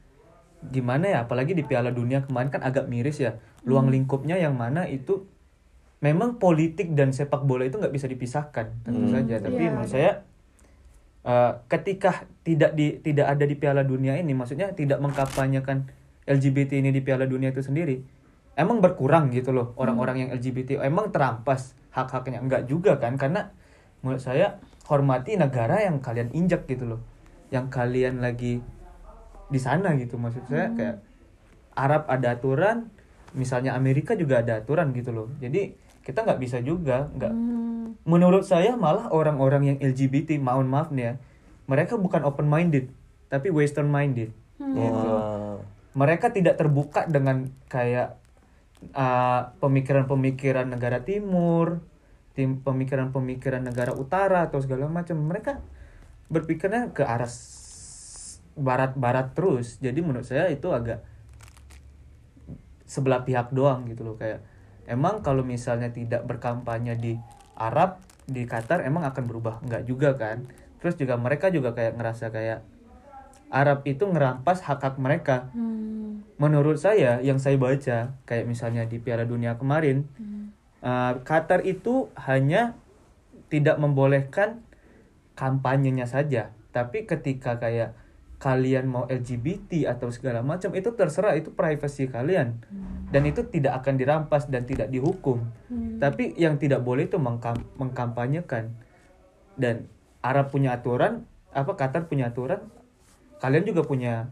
gimana 0.61 1.09
ya? 1.09 1.17
Apalagi 1.25 1.57
di 1.57 1.63
Piala 1.65 1.89
Dunia 1.89 2.21
kemarin 2.21 2.53
kan 2.53 2.61
agak 2.61 2.85
miris 2.85 3.17
ya. 3.17 3.41
Luang 3.65 3.89
lingkupnya 3.89 4.37
yang 4.37 4.53
mana 4.53 4.85
itu 4.85 5.25
memang 6.03 6.37
politik 6.37 6.93
dan 6.93 7.09
sepak 7.09 7.41
bola 7.43 7.65
itu 7.65 7.81
nggak 7.81 7.93
bisa 7.95 8.05
dipisahkan 8.05 8.85
tentu 8.85 9.09
saja. 9.09 9.41
Tapi 9.41 9.57
Iya. 9.57 9.71
menurut 9.73 9.89
saya 9.89 10.11
eh, 11.25 11.51
ketika 11.65 12.29
tidak 12.45 12.77
di 12.77 13.01
tidak 13.01 13.33
ada 13.33 13.45
di 13.49 13.55
Piala 13.57 13.81
Dunia 13.81 14.13
ini 14.13 14.37
maksudnya 14.37 14.69
tidak 14.77 15.01
mengkampanyekan 15.01 15.89
LGBT 16.29 16.77
ini 16.85 16.93
di 16.93 17.01
Piala 17.01 17.25
Dunia 17.25 17.49
itu 17.49 17.65
sendiri 17.65 18.01
emang 18.55 18.79
berkurang 18.79 19.31
gitu 19.31 19.51
loh 19.51 19.75
orang-orang 19.75 20.25
yang 20.25 20.29
LGBT 20.35 20.79
emang 20.83 21.11
terampas 21.11 21.75
hak-haknya. 21.91 22.39
Enggak 22.43 22.67
juga 22.67 22.99
kan 22.99 23.15
karena 23.15 23.51
menurut 24.03 24.23
saya 24.23 24.59
hormati 24.87 25.35
negara 25.35 25.83
yang 25.83 25.99
kalian 25.99 26.31
injak 26.31 26.67
gitu 26.67 26.87
loh. 26.95 27.01
Yang 27.51 27.71
kalian 27.71 28.19
lagi 28.19 28.59
di 29.45 29.59
sana 29.61 29.93
gitu 29.93 30.17
maksud 30.17 30.49
saya 30.49 30.73
kayak 30.73 30.97
Arab 31.77 32.09
ada 32.09 32.33
aturan 32.33 32.89
misalnya 33.37 33.77
Amerika 33.77 34.17
juga 34.17 34.41
ada 34.41 34.63
aturan 34.63 34.95
gitu 34.95 35.11
loh. 35.11 35.27
Jadi 35.37 35.75
kita 36.05 36.21
nggak 36.21 36.39
bisa 36.39 36.61
juga 36.61 37.09
nggak 37.17 37.33
Hmm. 37.33 37.97
menurut 38.05 38.45
saya 38.45 38.77
malah 38.77 39.09
orang-orang 39.09 39.73
yang 39.73 39.77
LGBT 39.81 40.37
mohon 40.37 40.69
maaf 40.69 40.93
nih 40.93 41.09
ya 41.09 41.13
mereka 41.65 41.97
bukan 41.97 42.21
open 42.21 42.45
minded 42.45 42.93
tapi 43.25 43.49
western 43.49 43.89
minded 43.89 44.29
gitu. 44.61 45.09
Wah. 45.09 45.57
mereka 45.97 46.29
tidak 46.29 46.61
terbuka 46.61 47.09
dengan 47.09 47.49
kayak 47.65 48.21
uh, 48.93 49.55
pemikiran-pemikiran 49.57 50.67
negara 50.69 51.01
timur 51.01 51.81
tim 52.35 52.59
pemikiran-pemikiran 52.59 53.63
negara 53.63 53.95
utara 53.95 54.51
atau 54.51 54.59
segala 54.59 54.91
macam 54.91 55.15
mereka 55.23 55.63
berpikirnya 56.27 56.91
ke 56.91 57.01
arah 57.01 57.31
barat-barat 58.59 59.31
terus. 59.31 59.79
Jadi 59.79 60.03
menurut 60.03 60.27
saya 60.27 60.51
itu 60.51 60.67
agak 60.75 61.01
sebelah 62.85 63.23
pihak 63.23 63.55
doang 63.55 63.87
gitu 63.89 64.03
loh 64.03 64.15
kayak 64.19 64.43
emang 64.85 65.23
kalau 65.23 65.41
misalnya 65.41 65.89
tidak 65.89 66.27
berkampanye 66.27 66.95
di 66.99 67.13
Arab 67.55 68.03
di 68.27 68.43
Qatar 68.43 68.83
emang 68.83 69.07
akan 69.07 69.23
berubah? 69.25 69.63
Nggak 69.63 69.83
juga 69.87 70.19
kan? 70.19 70.43
Terus 70.83 70.99
juga 70.99 71.15
mereka 71.15 71.47
juga 71.47 71.71
kayak 71.71 71.95
ngerasa 71.95 72.35
kayak 72.35 72.59
Arab 73.47 73.87
itu 73.87 74.03
ngerampas 74.03 74.59
hak 74.59 74.83
hak 74.83 74.95
mereka. 74.99 75.47
Hmm. 75.55 76.04
Menurut 76.35 76.77
saya 76.77 77.23
yang 77.23 77.39
saya 77.39 77.55
baca 77.55 78.15
kayak 78.27 78.45
misalnya 78.45 78.83
di 78.85 78.99
Piala 78.99 79.23
Dunia 79.23 79.55
kemarin 79.55 80.07
uh, 80.83 81.19
Qatar 81.25 81.63
itu 81.63 82.11
hanya 82.19 82.75
tidak 83.47 83.79
membolehkan 83.79 84.61
kampanyenya 85.35 86.05
saja. 86.05 86.51
Tapi 86.75 87.07
ketika 87.07 87.55
kayak 87.55 87.95
kalian 88.35 88.85
mau 88.85 89.07
LGBT 89.07 89.89
atau 89.95 90.11
segala 90.11 90.43
macam 90.43 90.69
itu 90.75 90.91
terserah 90.91 91.39
itu 91.39 91.55
privasi 91.55 92.11
kalian. 92.11 92.59
Dan 93.09 93.23
itu 93.25 93.47
tidak 93.47 93.79
akan 93.81 93.95
dirampas 93.95 94.51
dan 94.51 94.67
tidak 94.67 94.91
dihukum. 94.91 95.45
Tapi 96.03 96.35
yang 96.35 96.59
tidak 96.59 96.83
boleh 96.83 97.07
itu 97.07 97.15
mengkam- 97.15 97.63
mengkampanyekan. 97.79 98.75
Dan 99.55 99.87
Arab 100.19 100.51
punya 100.51 100.75
aturan, 100.75 101.23
apa 101.55 101.79
Qatar 101.79 102.11
punya 102.11 102.27
aturan, 102.27 102.59
kalian 103.39 103.63
juga 103.63 103.87
punya 103.87 104.27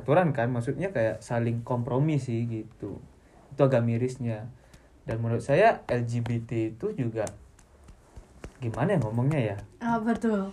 aturan 0.00 0.32
kan? 0.32 0.48
Maksudnya 0.48 0.90
kayak 0.90 1.20
saling 1.20 1.60
kompromi 1.60 2.16
sih 2.16 2.48
gitu. 2.48 2.98
Itu 3.52 3.60
agak 3.60 3.84
mirisnya. 3.84 4.48
Dan 5.04 5.20
menurut 5.20 5.44
saya 5.44 5.84
LGBT 5.86 6.72
itu 6.76 6.92
juga 6.96 7.28
gimana 8.60 8.96
ya 8.96 8.98
ngomongnya 9.00 9.40
ya? 9.40 9.56
Ah, 9.80 9.98
betul. 10.00 10.52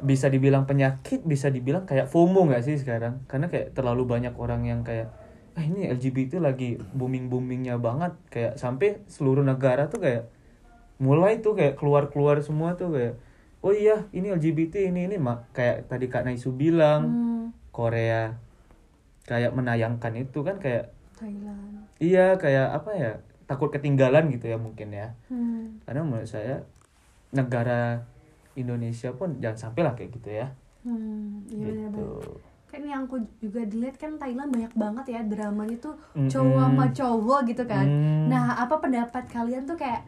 bisa 0.00 0.32
dibilang 0.32 0.64
penyakit, 0.64 1.20
bisa 1.28 1.52
dibilang 1.52 1.84
kayak 1.84 2.08
FOMO 2.08 2.48
nggak 2.48 2.64
sih 2.64 2.80
sekarang? 2.80 3.20
Karena 3.28 3.52
kayak 3.52 3.76
terlalu 3.76 4.08
banyak 4.08 4.32
orang 4.40 4.64
yang 4.64 4.80
kayak, 4.80 5.12
ah 5.52 5.60
ini 5.60 5.92
LGBT 5.92 6.40
lagi 6.40 6.80
booming 6.96 7.28
boomingnya 7.28 7.76
banget, 7.76 8.16
kayak 8.32 8.56
sampai 8.56 9.04
seluruh 9.12 9.44
negara 9.44 9.92
tuh 9.92 10.00
kayak 10.00 10.24
mulai 10.96 11.44
tuh 11.44 11.52
kayak 11.52 11.76
keluar 11.76 12.08
keluar 12.08 12.40
semua 12.40 12.80
tuh 12.80 12.96
kayak, 12.96 13.14
oh 13.60 13.76
iya 13.76 14.08
ini 14.16 14.32
LGBT 14.32 14.88
ini 14.88 15.04
ini 15.04 15.20
mak 15.20 15.52
kayak 15.52 15.84
tadi 15.92 16.08
kak 16.08 16.24
Naisu 16.24 16.56
bilang 16.56 17.02
Hmm, 17.04 17.44
Korea 17.68 18.40
kayak 19.30 19.54
menayangkan 19.54 20.10
itu 20.18 20.42
kan 20.42 20.58
kayak 20.58 20.90
Thailand. 21.14 21.86
iya 22.02 22.34
kayak 22.34 22.66
apa 22.74 22.90
ya 22.92 23.12
takut 23.46 23.70
ketinggalan 23.70 24.26
gitu 24.28 24.46
ya 24.46 24.58
mungkin 24.58 24.90
ya 24.90 25.14
Hmm. 25.26 25.78
karena 25.80 26.02
menurut 26.02 26.26
saya 26.26 26.66
negara 27.30 28.02
Indonesia 28.52 29.14
pun 29.14 29.38
jangan 29.38 29.58
sampai 29.60 29.82
lah 29.82 29.94
kayak 29.94 30.10
gitu 30.12 30.30
ya 30.32 30.50
Hmm, 30.80 31.44
iya 31.46 31.70
gitu. 31.70 31.86
benar-benar. 31.92 32.40
Kan 32.66 32.82
yang 32.82 33.02
aku 33.04 33.18
juga 33.38 33.60
dilihat 33.62 33.94
kan 33.94 34.16
Thailand 34.16 34.48
banyak 34.48 34.72
banget 34.72 35.06
ya 35.08 35.20
dramanya 35.22 35.76
tuh 35.76 35.94
Mm-mm. 36.14 36.26
cowok 36.26 36.64
sama 36.64 36.86
cowok 36.90 37.40
gitu 37.44 37.62
kan. 37.66 37.84
Hmm. 37.84 38.26
Nah, 38.26 38.56
apa 38.56 38.78
pendapat 38.78 39.24
kalian 39.26 39.66
tuh 39.66 39.74
kayak 39.74 40.06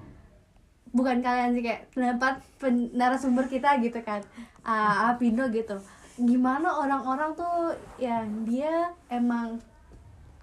bukan 0.88 1.20
kalian 1.20 1.52
sih 1.52 1.60
kayak 1.60 1.90
pendapat 1.90 2.40
pen- 2.56 2.88
narasumber 2.92 3.44
kita 3.46 3.76
gitu 3.80 4.00
kan. 4.00 4.22
Ah, 4.62 5.10
Apindo 5.10 5.44
gitu. 5.50 5.76
Gimana 6.20 6.68
orang-orang 6.68 7.32
tuh 7.32 7.72
yang 7.96 8.44
dia 8.44 8.92
emang 9.08 9.56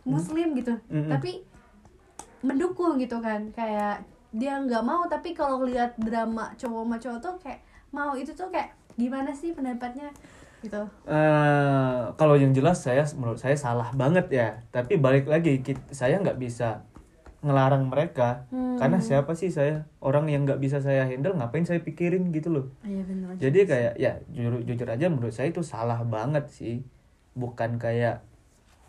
muslim 0.07 0.57
gitu, 0.57 0.73
Mm-mm. 0.89 1.11
tapi 1.11 1.45
mendukung 2.41 2.97
gitu 2.97 3.21
kan. 3.21 3.51
Kayak 3.53 4.01
dia 4.29 4.57
nggak 4.61 4.85
mau 4.85 5.05
tapi 5.09 5.33
kalau 5.33 5.65
lihat 5.65 5.97
drama 5.97 6.53
cowok 6.57 6.81
sama 6.85 6.97
cowok 7.01 7.19
tuh 7.21 7.33
kayak 7.41 7.59
mau 7.89 8.13
itu 8.13 8.29
tuh 8.33 8.49
kayak 8.53 8.73
gimana 8.97 9.33
sih 9.33 9.53
pendapatnya 9.53 10.09
gitu. 10.59 10.83
Eh, 11.07 12.01
kalau 12.19 12.35
yang 12.35 12.51
jelas 12.51 12.83
saya 12.83 13.07
menurut 13.15 13.39
saya 13.39 13.55
salah 13.55 13.89
banget 13.95 14.27
ya. 14.29 14.47
Tapi 14.73 14.99
balik 14.99 15.25
lagi 15.29 15.63
kit- 15.63 15.87
saya 15.89 16.19
nggak 16.19 16.35
bisa 16.35 16.83
ngelarang 17.39 17.87
mereka 17.87 18.43
Hmm. 18.47 18.75
karena 18.75 18.99
siapa 18.99 19.31
sih 19.31 19.47
saya 19.47 19.87
orang 19.97 20.27
yang 20.27 20.43
nggak 20.43 20.57
bisa 20.57 20.77
saya 20.77 21.03
handle 21.03 21.33
ngapain 21.33 21.63
saya 21.63 21.79
pikirin 21.79 22.29
gitu 22.29 22.49
loh. 22.49 22.65
Iya 22.81 23.01
benar. 23.01 23.31
Jadi 23.37 23.59
kayak 23.63 23.93
ya 23.95 24.19
jujur 24.27 24.59
jujur 24.61 24.85
aja 24.85 25.07
menurut 25.07 25.31
saya 25.31 25.47
itu 25.47 25.61
salah 25.61 26.03
banget 26.03 26.47
sih. 26.49 26.83
Bukan 27.33 27.75
kayak 27.75 28.19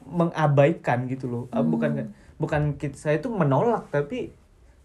mengabaikan 0.02 1.06
gitu 1.06 1.26
loh. 1.26 1.44
Ah, 1.50 1.62
Bukan 1.62 1.94
kayak- 1.94 2.10
bukan 2.36 2.62
kit- 2.74 2.96
saya 2.96 3.16
itu 3.16 3.28
menolak 3.28 3.86
tapi 3.88 4.32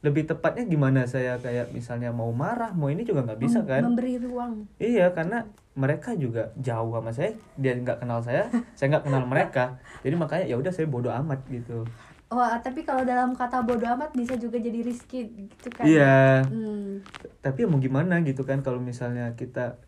lebih 0.02 0.30
tepatnya 0.30 0.62
gimana 0.64 1.08
saya 1.08 1.34
kayak 1.36 1.72
misalnya 1.72 2.12
mau 2.12 2.30
marah 2.30 2.70
mau 2.72 2.88
ini 2.88 3.02
juga 3.02 3.26
nggak 3.26 3.42
bisa 3.42 3.64
kan. 3.64 3.82
Memberi 3.82 4.20
ruang. 4.20 4.70
Iya 4.78 5.10
karena 5.10 5.42
mereka 5.74 6.14
juga 6.14 6.54
jauh 6.56 6.94
sama 6.94 7.10
saya, 7.10 7.34
dia 7.56 7.74
nggak 7.74 8.00
kenal 8.00 8.22
saya, 8.22 8.46
saya 8.78 8.88
nggak 8.92 9.04
kenal 9.04 9.26
mereka. 9.26 9.82
Jadi 10.00 10.14
makanya 10.14 10.46
ya 10.46 10.56
udah 10.56 10.70
saya 10.70 10.86
bodoh 10.86 11.10
amat 11.12 11.42
gitu. 11.48 11.88
Wah, 12.36 12.60
tapi 12.60 12.84
kalau 12.84 13.08
dalam 13.08 13.32
kata 13.32 13.64
bodoh 13.64 13.88
amat 13.96 14.12
bisa 14.12 14.36
juga 14.36 14.60
jadi 14.60 14.84
risky 14.84 15.48
gitu 15.48 15.72
kan. 15.72 15.88
Iya. 15.88 16.44
Hmm. 16.44 17.00
Tapi 17.40 17.64
mau 17.64 17.80
gimana 17.80 18.20
gitu 18.28 18.44
kan 18.44 18.60
kalau 18.60 18.84
misalnya 18.84 19.32
kita 19.40 19.80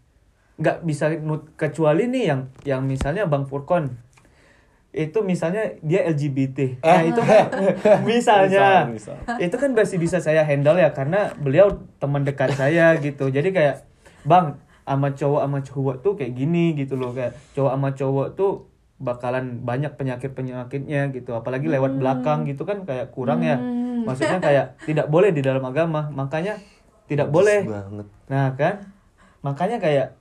nggak 0.58 0.88
bisa 0.88 1.12
kecuali 1.60 2.08
nih 2.08 2.24
yang 2.32 2.42
yang 2.64 2.82
misalnya 2.88 3.28
Bang 3.28 3.46
Furkon 3.46 3.94
itu 4.96 5.20
misalnya 5.22 5.78
dia 5.84 6.08
LGBT. 6.08 6.82
Nah, 6.82 7.04
itu 7.06 7.22
kan 7.22 7.46
misalnya 8.10 8.90
Misal, 8.90 9.20
itu 9.38 9.56
kan 9.60 9.70
masih 9.76 10.00
bisa 10.00 10.18
saya 10.24 10.42
handle 10.42 10.80
ya 10.80 10.90
karena 10.96 11.36
beliau 11.38 11.84
teman 12.02 12.24
dekat 12.24 12.56
saya 12.56 12.96
gitu. 12.98 13.30
Jadi 13.30 13.52
kayak 13.52 13.86
Bang 14.24 14.58
sama 14.88 15.12
cowok 15.12 15.42
sama 15.44 15.60
cowok 15.62 15.96
tuh 16.00 16.14
kayak 16.16 16.34
gini 16.34 16.72
gitu 16.80 16.96
loh 16.96 17.12
kayak 17.12 17.36
cowok 17.52 17.72
sama 17.76 17.90
cowok 17.92 18.28
tuh 18.40 18.72
bakalan 18.98 19.62
banyak 19.62 19.94
penyakit 19.94 20.34
penyakitnya 20.34 21.14
gitu 21.14 21.38
apalagi 21.38 21.70
lewat 21.70 22.02
belakang 22.02 22.50
gitu 22.50 22.66
kan 22.66 22.82
kayak 22.82 23.14
kurang 23.14 23.46
ya 23.46 23.54
Hmm. 23.58 24.06
maksudnya 24.06 24.42
kayak 24.42 24.66
tidak 24.86 25.06
boleh 25.10 25.30
di 25.30 25.42
dalam 25.46 25.62
agama 25.66 26.10
makanya 26.10 26.58
tidak 27.08 27.32
boleh 27.32 27.64
banget. 27.64 28.08
Nah 28.28 28.48
kan, 28.60 28.76
makanya 29.40 29.80
kayak 29.80 30.20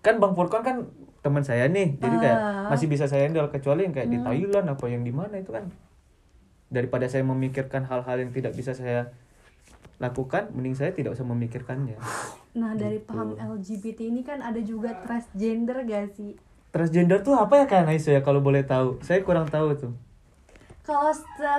kan 0.00 0.22
Bang 0.22 0.38
Furkon 0.38 0.62
kan 0.62 0.86
teman 1.18 1.42
saya 1.42 1.66
nih, 1.66 1.98
jadi 1.98 2.16
kayak 2.18 2.38
Ah. 2.38 2.70
masih 2.70 2.86
bisa 2.86 3.10
saya 3.10 3.26
handle 3.26 3.50
kecuali 3.50 3.86
yang 3.86 3.94
kayak 3.94 4.10
di 4.10 4.18
Thailand 4.22 4.66
apa 4.70 4.86
yang 4.86 5.02
di 5.02 5.10
mana 5.10 5.38
itu 5.38 5.50
kan. 5.50 5.70
Daripada 6.70 7.10
saya 7.10 7.26
memikirkan 7.26 7.86
hal-hal 7.86 8.22
yang 8.22 8.30
tidak 8.30 8.54
bisa 8.54 8.70
saya 8.70 9.10
lakukan, 9.98 10.50
mending 10.54 10.74
saya 10.74 10.90
tidak 10.90 11.14
usah 11.14 11.26
memikirkannya. 11.26 11.94
Nah, 12.54 12.74
dari 12.74 12.98
paham 12.98 13.38
LGBT 13.38 14.10
ini 14.10 14.22
kan 14.22 14.42
ada 14.42 14.58
juga 14.58 14.94
transgender 15.02 15.86
gak 15.86 16.18
sih? 16.18 16.34
Transgender 16.72 17.20
tuh 17.20 17.36
apa 17.36 17.60
ya 17.60 17.66
kan 17.68 17.84
Aisyah 17.84 18.18
ya 18.18 18.22
kalau 18.24 18.40
boleh 18.40 18.64
tahu? 18.64 18.96
Saya 19.04 19.20
kurang 19.20 19.44
tahu 19.46 19.76
tuh. 19.76 19.92
Kalau 20.82 21.12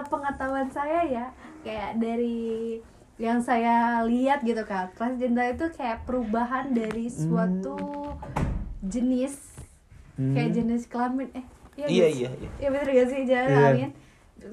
pengetahuan 0.09 0.67
saya 0.67 1.05
ya, 1.05 1.25
kayak 1.61 2.01
dari 2.01 2.81
yang 3.15 3.37
saya 3.37 4.01
lihat 4.03 4.41
gitu 4.41 4.65
kan, 4.65 4.89
transgender 4.97 5.53
itu 5.53 5.69
kayak 5.71 6.01
perubahan 6.03 6.73
dari 6.73 7.07
suatu 7.07 7.77
jenis 8.81 9.53
Hmm. 10.13 10.37
kayak 10.37 10.53
jenis 10.53 10.85
kelamin 10.85 11.25
eh 11.33 11.41
Iya, 11.73 11.87
sih? 11.89 11.97
iya, 11.97 12.29
iya. 12.37 12.49
iya 12.61 12.67
bener 12.69 12.85
gak 12.85 13.07
sih 13.09 13.21
jangan 13.25 13.49
Iya. 13.49 13.57
kelamin 13.57 13.91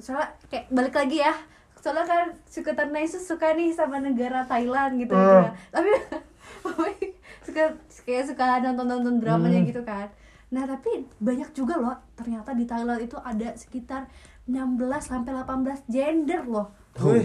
soalnya 0.01 0.27
kayak 0.49 0.65
balik 0.73 0.95
lagi 0.97 1.17
ya 1.21 1.33
soalnya 1.77 2.01
kan 2.01 2.25
suka 2.49 2.73
Naisu 2.89 3.21
suka 3.21 3.53
nih 3.53 3.69
sama 3.69 4.01
negara 4.01 4.41
Thailand 4.41 4.97
gitu 4.97 5.13
Hmm. 5.13 5.21
juga. 5.21 5.49
tapi 5.69 5.91
suka 7.45 7.77
kayak 8.01 8.25
suka 8.25 8.57
nonton 8.61 8.89
nonton 8.89 9.21
dramanya 9.21 9.61
Hmm. 9.61 9.69
gitu 9.69 9.81
kan 9.85 10.09
nah 10.51 10.67
tapi 10.67 11.07
banyak 11.17 11.49
juga 11.55 11.79
loh 11.79 11.95
ternyata 12.13 12.51
di 12.51 12.67
Thailand 12.67 12.99
itu 12.99 13.15
ada 13.17 13.55
sekitar 13.55 14.11
16 14.45 14.75
sampai 14.99 15.31
18 15.31 15.87
gender 15.87 16.43
loh 16.43 16.67
Wih, 16.99 17.23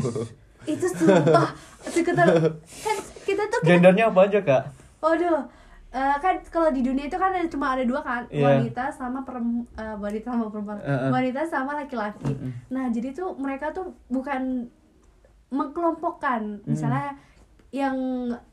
itu 0.64 0.86
sumpah 0.94 1.50
sekitar 1.82 2.26
kan 2.62 2.96
kita 3.26 3.42
tuh 3.50 3.58
kayak 3.66 3.82
gendernya 3.82 4.14
apa 4.14 4.20
aja 4.30 4.38
kak? 4.42 4.62
Waduh, 5.02 5.42
eh, 5.90 6.16
kan 6.22 6.38
kalau 6.46 6.70
di 6.70 6.86
dunia 6.86 7.10
itu 7.10 7.18
kan 7.18 7.34
ada 7.34 7.46
cuma 7.50 7.74
ada 7.74 7.82
dua 7.82 7.98
kan, 7.98 8.30
Iya. 8.30 8.62
wanita 8.62 8.94
sama 8.94 9.26
perem, 9.26 9.66
eh, 9.74 9.96
wanita 9.98 10.30
sama 10.30 10.46
perempuan, 10.46 10.78
Uh-uh. 10.78 11.10
wanita 11.10 11.40
sama 11.46 11.72
laki-laki. 11.78 12.30
Mm-mm. 12.30 12.50
Nah 12.70 12.90
jadi 12.94 13.10
tuh 13.10 13.34
mereka 13.34 13.74
tuh 13.74 13.94
bukan 14.06 14.70
mengkelompokkan, 15.50 16.62
misalnya 16.62 17.14
yang 17.76 17.96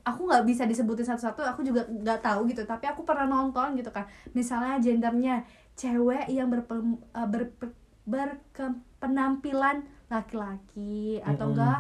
aku 0.02 0.22
nggak 0.22 0.44
bisa 0.44 0.64
disebutin 0.64 1.08
satu-satu, 1.08 1.40
aku 1.42 1.64
juga 1.64 1.82
nggak 1.86 2.20
tahu 2.20 2.44
gitu, 2.46 2.64
tapi 2.64 2.86
aku 2.86 3.02
pernah 3.02 3.24
nonton 3.26 3.72
gitu 3.74 3.88
kan, 3.88 4.04
misalnya 4.32 4.76
gendernya 4.78 5.48
cewek 5.74 6.28
yang 6.28 6.48
berpem, 6.48 6.84
eh, 7.10 7.24
berpe- 7.26 7.72
berpenampilan 8.06 9.82
laki-laki 10.08 11.18
atau 11.20 11.48
Mm-mm. 11.48 11.56
enggak 11.56 11.80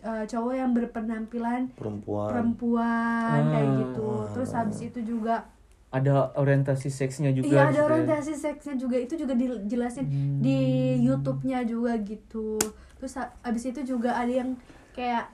eh, 0.00 0.24
cowok 0.24 0.54
yang 0.54 0.72
berpenampilan 0.72 1.68
Perempuan. 1.70 2.28
perempuan 2.30 3.40
kayak 3.44 3.68
Ah. 3.68 3.76
gitu 3.78 4.08
terus 4.32 4.50
habis 4.50 4.78
itu 4.82 5.00
juga 5.02 5.44
Ada 5.90 6.34
orientasi 6.34 6.88
seksnya 6.88 7.30
juga. 7.30 7.46
iya 7.46 7.60
ada 7.64 7.70
gitu 7.70 7.78
ya. 7.78 7.84
orientasi 7.84 8.32
seksnya 8.34 8.74
juga 8.74 8.96
itu 8.96 9.14
juga 9.14 9.30
dijelasin 9.32 10.04
Hmm. 10.04 10.40
di 10.40 10.58
YouTube-nya 11.00 11.62
juga 11.62 11.94
gitu 12.00 12.56
terus 12.96 13.14
ha- 13.14 13.30
habis 13.40 13.62
itu 13.64 13.84
juga 13.84 14.14
ada 14.14 14.32
yang 14.32 14.56
kayak 14.90 15.28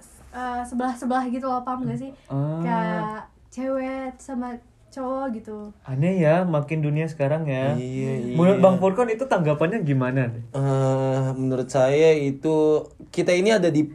sebelah 0.63 0.95
sebelah 0.95 1.25
gitu 1.27 1.45
loh 1.45 1.61
paham 1.61 1.85
gak 1.85 1.99
sih 1.99 2.11
Ah. 2.27 2.61
kayak 2.61 3.19
cewek 3.49 4.15
sama 4.17 4.55
cowok 4.89 5.27
gitu 5.33 5.71
Aneh 5.83 6.19
ya, 6.19 6.43
makin 6.43 6.81
dunia 6.81 7.07
sekarang 7.07 7.47
ya. 7.47 7.75
Iya, 7.75 8.35
Menurut 8.35 8.59
iya. 8.59 8.63
Bang 8.63 8.77
Furkon 8.77 9.07
itu 9.09 9.23
tanggapannya 9.23 9.83
gimana? 9.83 10.35
Eh, 10.51 11.27
menurut 11.33 11.67
saya 11.67 12.11
itu 12.13 12.83
kita 13.09 13.31
ini 13.31 13.51
ada 13.51 13.67
di 13.67 13.87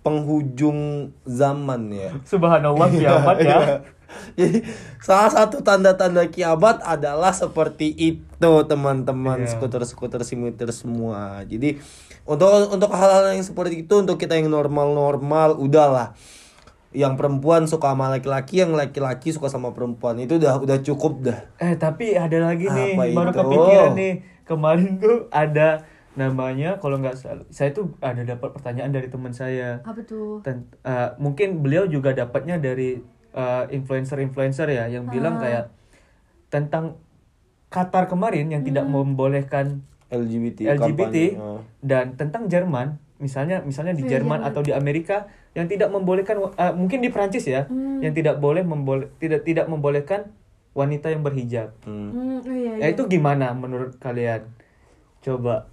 penghujung 0.00 0.78
zaman 1.24 1.90
ya. 1.90 2.10
Subhanallah 2.30 2.86
kiamat 2.88 3.36
ya. 3.40 3.58
Jadi 4.38 4.62
salah 5.00 5.26
satu 5.26 5.58
tanda-tanda 5.58 6.22
kiamat 6.28 6.78
adalah 6.82 7.34
seperti 7.34 7.90
itu 7.90 8.52
teman-teman 8.62 9.42
Iya. 9.42 9.50
skuter-skuter 9.50 10.22
simulator 10.22 10.70
semua. 10.70 11.42
Jadi 11.42 11.82
untuk 12.24 12.48
untuk 12.70 12.90
hal-hal 12.90 13.32
yang 13.32 13.40
seperti 13.40 13.84
itu 13.84 13.94
untuk 13.96 14.16
kita 14.16 14.34
yang 14.34 14.48
normal-normal 14.48 15.56
udahlah. 15.56 16.16
Yang 16.94 17.18
perempuan 17.18 17.66
suka 17.66 17.90
sama 17.90 18.06
laki-laki, 18.06 18.62
yang 18.62 18.70
laki-laki 18.70 19.34
suka 19.34 19.50
sama 19.50 19.74
perempuan 19.74 20.14
itu 20.16 20.38
udah 20.38 20.62
udah 20.62 20.78
cukup 20.80 21.20
dah. 21.20 21.40
Eh 21.58 21.74
tapi 21.74 22.14
ada 22.14 22.38
lagi 22.40 22.64
nih, 22.64 22.94
Apa 22.94 23.04
baru 23.10 23.30
itu? 23.30 23.38
kepikiran 23.40 23.90
nih. 23.92 24.14
Kemarin 24.44 24.90
tuh 24.96 25.16
ada 25.28 25.82
namanya 26.14 26.78
kalau 26.78 26.94
nggak 26.96 27.18
salah 27.18 27.42
saya 27.50 27.74
tuh 27.74 27.90
ada 27.98 28.22
dapat 28.22 28.54
pertanyaan 28.54 28.94
dari 28.94 29.10
teman 29.10 29.34
saya 29.34 29.82
apa 29.82 29.98
tuh 30.06 30.38
Ten- 30.40 30.70
eh, 30.80 31.10
mungkin 31.18 31.58
beliau 31.58 31.90
juga 31.90 32.14
dapatnya 32.14 32.56
dari 32.56 33.02
eh, 33.34 33.64
influencer-influencer 33.68 34.70
ya 34.70 34.86
yang 34.86 35.10
bilang 35.10 35.36
Ah. 35.36 35.40
kayak 35.42 35.64
tentang 36.48 37.02
Qatar 37.66 38.06
kemarin 38.06 38.46
yang 38.46 38.62
tidak 38.62 38.86
membolehkan 38.86 39.82
LGBT, 40.16 40.58
LGBT 40.70 40.78
kampanye. 40.78 41.26
Ah. 41.36 41.60
dan 41.80 42.04
tentang 42.14 42.46
Jerman 42.46 42.96
misalnya 43.16 43.60
misalnya 43.60 43.92
di 43.92 44.00
Oh, 44.00 44.06
iya, 44.06 44.12
Jerman 44.16 44.40
atau 44.42 44.60
di 44.60 44.70
Amerika 44.70 45.26
yang 45.52 45.64
tidak 45.64 45.88
membolehkan 45.88 46.34
eh, 46.50 46.72
mungkin 46.72 46.98
di 46.98 47.08
Prancis 47.08 47.44
ya 47.44 47.64
Hmm. 47.64 47.98
yang 47.98 48.10
tidak 48.10 48.36
boleh 48.36 48.62
membole 48.62 49.10
tidak 49.16 49.42
tidak 49.42 49.66
membolehkan 49.66 50.30
wanita 50.72 51.08
yang 51.08 51.20
berhijab 51.20 51.70
Hmm. 51.80 52.10
Hmm, 52.10 52.38
oh 52.40 52.50
iya, 52.52 52.72
ya 52.74 52.78
iya. 52.80 52.86
itu 52.90 53.02
gimana 53.04 53.50
menurut 53.52 53.94
kalian 53.96 54.42
coba 55.20 55.70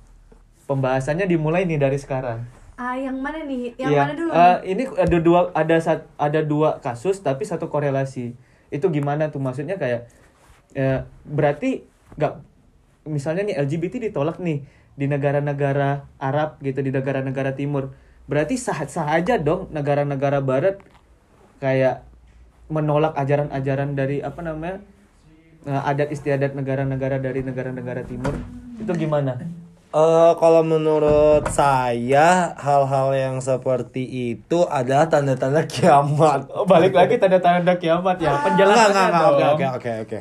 pembahasannya 0.63 1.25
dimulai 1.25 1.65
nih 1.65 1.77
dari 1.77 1.97
sekarang 1.97 2.45
ah 2.75 2.95
yang 2.95 3.13
mana 3.15 3.41
nih 3.43 3.73
yang 3.75 3.89
Iya, 3.89 4.01
mana 4.01 4.13
dulu 4.13 4.29
eh, 4.31 4.57
ini 4.67 4.83
ada 4.91 5.17
dua 5.19 5.39
ada 5.51 5.77
sat- 5.77 6.09
ada 6.15 6.41
dua 6.41 6.77
kasus 6.79 7.19
tapi 7.19 7.43
satu 7.43 7.67
korelasi 7.67 8.33
itu 8.69 8.85
gimana 8.87 9.27
tuh 9.27 9.37
maksudnya 9.37 9.75
kayak 9.75 10.07
ya, 10.71 11.03
berarti 11.23 11.83
nggak 12.13 12.33
misalnya 13.05 13.49
nih 13.49 13.57
LGBT 13.57 14.11
ditolak 14.11 14.37
nih 14.37 14.61
di 14.93 15.05
negara-negara 15.07 16.05
Arab 16.21 16.61
gitu 16.61 16.83
di 16.83 16.91
negara-negara 16.93 17.55
Timur 17.57 17.95
berarti 18.29 18.59
sah 18.59 18.85
sah 18.85 19.17
aja 19.17 19.41
dong 19.41 19.73
negara-negara 19.73 20.43
Barat 20.43 20.77
kayak 21.57 22.05
menolak 22.71 23.17
ajaran-ajaran 23.17 23.97
dari 23.97 24.23
apa 24.23 24.39
namanya 24.39 24.79
eh, 25.65 25.89
adat 25.89 26.13
istiadat 26.13 26.53
negara-negara 26.53 27.17
dari 27.17 27.41
negara-negara 27.41 28.05
Timur 28.05 28.37
itu 28.79 28.91
gimana? 28.97 29.37
Eh, 29.91 30.33
kalau 30.39 30.63
menurut 30.63 31.43
saya 31.51 32.55
hal-hal 32.55 33.11
yang 33.11 33.35
seperti 33.43 34.31
itu 34.31 34.63
adalah 34.71 35.11
tanda-tanda 35.11 35.67
kiamat. 35.67 36.47
Oh, 36.47 36.63
balik 36.63 36.95
lagi 36.95 37.19
tanda-tanda 37.19 37.75
kiamat 37.75 38.15
ya 38.23 38.31
Enggak, 38.31 38.43
penjelasannya 38.47 39.19
oke, 39.27 39.65
oke, 39.75 39.91
oke. 40.07 40.19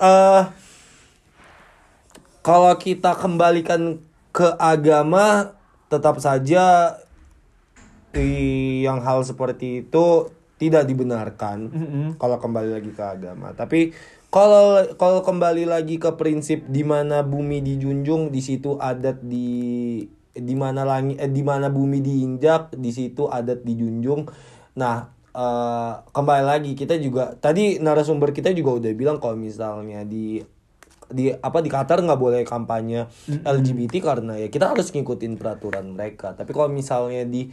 Eh, 0.00 0.42
kalau 2.40 2.72
kita 2.80 3.16
kembalikan 3.16 4.00
ke 4.32 4.48
agama, 4.56 5.56
tetap 5.90 6.22
saja 6.22 6.96
yang 8.82 8.98
hal 9.04 9.22
seperti 9.22 9.86
itu 9.86 10.30
tidak 10.58 10.84
dibenarkan. 10.86 11.58
Mm-mm. 11.70 12.06
Kalau 12.20 12.36
kembali 12.36 12.70
lagi 12.80 12.90
ke 12.92 13.04
agama, 13.04 13.52
tapi 13.56 13.94
kalau 14.30 14.86
kalau 14.94 15.26
kembali 15.26 15.66
lagi 15.66 15.98
ke 15.98 16.14
prinsip 16.14 16.62
di 16.70 16.86
mana 16.86 17.26
bumi 17.26 17.64
dijunjung, 17.64 18.30
di 18.30 18.40
situ 18.44 18.78
adat 18.78 19.18
di 19.24 20.06
di 20.30 20.54
mana 20.54 20.86
langit 20.86 21.18
eh, 21.18 21.30
di 21.30 21.42
mana 21.42 21.66
bumi 21.72 21.98
diinjak, 21.98 22.76
di 22.78 22.90
situ 22.94 23.26
adat 23.26 23.66
dijunjung. 23.66 24.30
Nah, 24.78 25.10
eh, 25.34 25.92
kembali 26.14 26.44
lagi 26.46 26.72
kita 26.78 26.94
juga 27.02 27.34
tadi 27.34 27.82
narasumber 27.82 28.30
kita 28.30 28.54
juga 28.54 28.78
udah 28.78 28.92
bilang 28.94 29.18
kalau 29.18 29.34
misalnya 29.34 30.06
di 30.06 30.38
di 31.10 31.28
apa 31.28 31.58
di 31.58 31.68
Qatar 31.68 32.00
nggak 32.00 32.16
boleh 32.16 32.42
kampanye 32.42 33.04
LGBT 33.42 33.94
karena 34.00 34.34
ya 34.36 34.46
kita 34.46 34.70
harus 34.70 34.88
ngikutin 34.88 35.36
peraturan 35.36 35.92
mereka. 35.92 36.32
Tapi 36.32 36.50
kalau 36.50 36.66
misalnya 36.66 37.22
di 37.22 37.50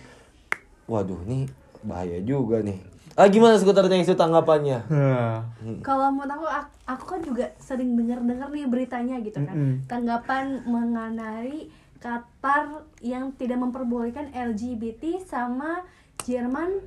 waduh 0.85 1.19
nih 1.23 1.49
bahaya 1.81 2.21
juga 2.21 2.61
nih. 2.61 2.77
Ah 3.13 3.25
gimana 3.25 3.57
yang 3.57 4.05
itu 4.05 4.13
tanggapannya? 4.13 4.79
Hah. 4.87 5.41
Kalau 5.81 6.13
menurut 6.13 6.29
aku, 6.31 6.45
ak- 6.45 6.77
aku 6.85 7.03
kan 7.07 7.19
juga 7.19 7.49
sering 7.57 7.97
dengar-dengar 7.97 8.47
nih 8.47 8.69
beritanya 8.69 9.17
gitu 9.19 9.41
kan. 9.41 9.51
Mm-mm. 9.51 9.73
Tanggapan 9.85 10.61
mengenai 10.63 11.73
Qatar 11.97 12.85
yang 13.01 13.33
tidak 13.33 13.57
memperbolehkan 13.57 14.29
LGBT 14.29 15.17
sama 15.19 15.81
Jerman 16.21 16.77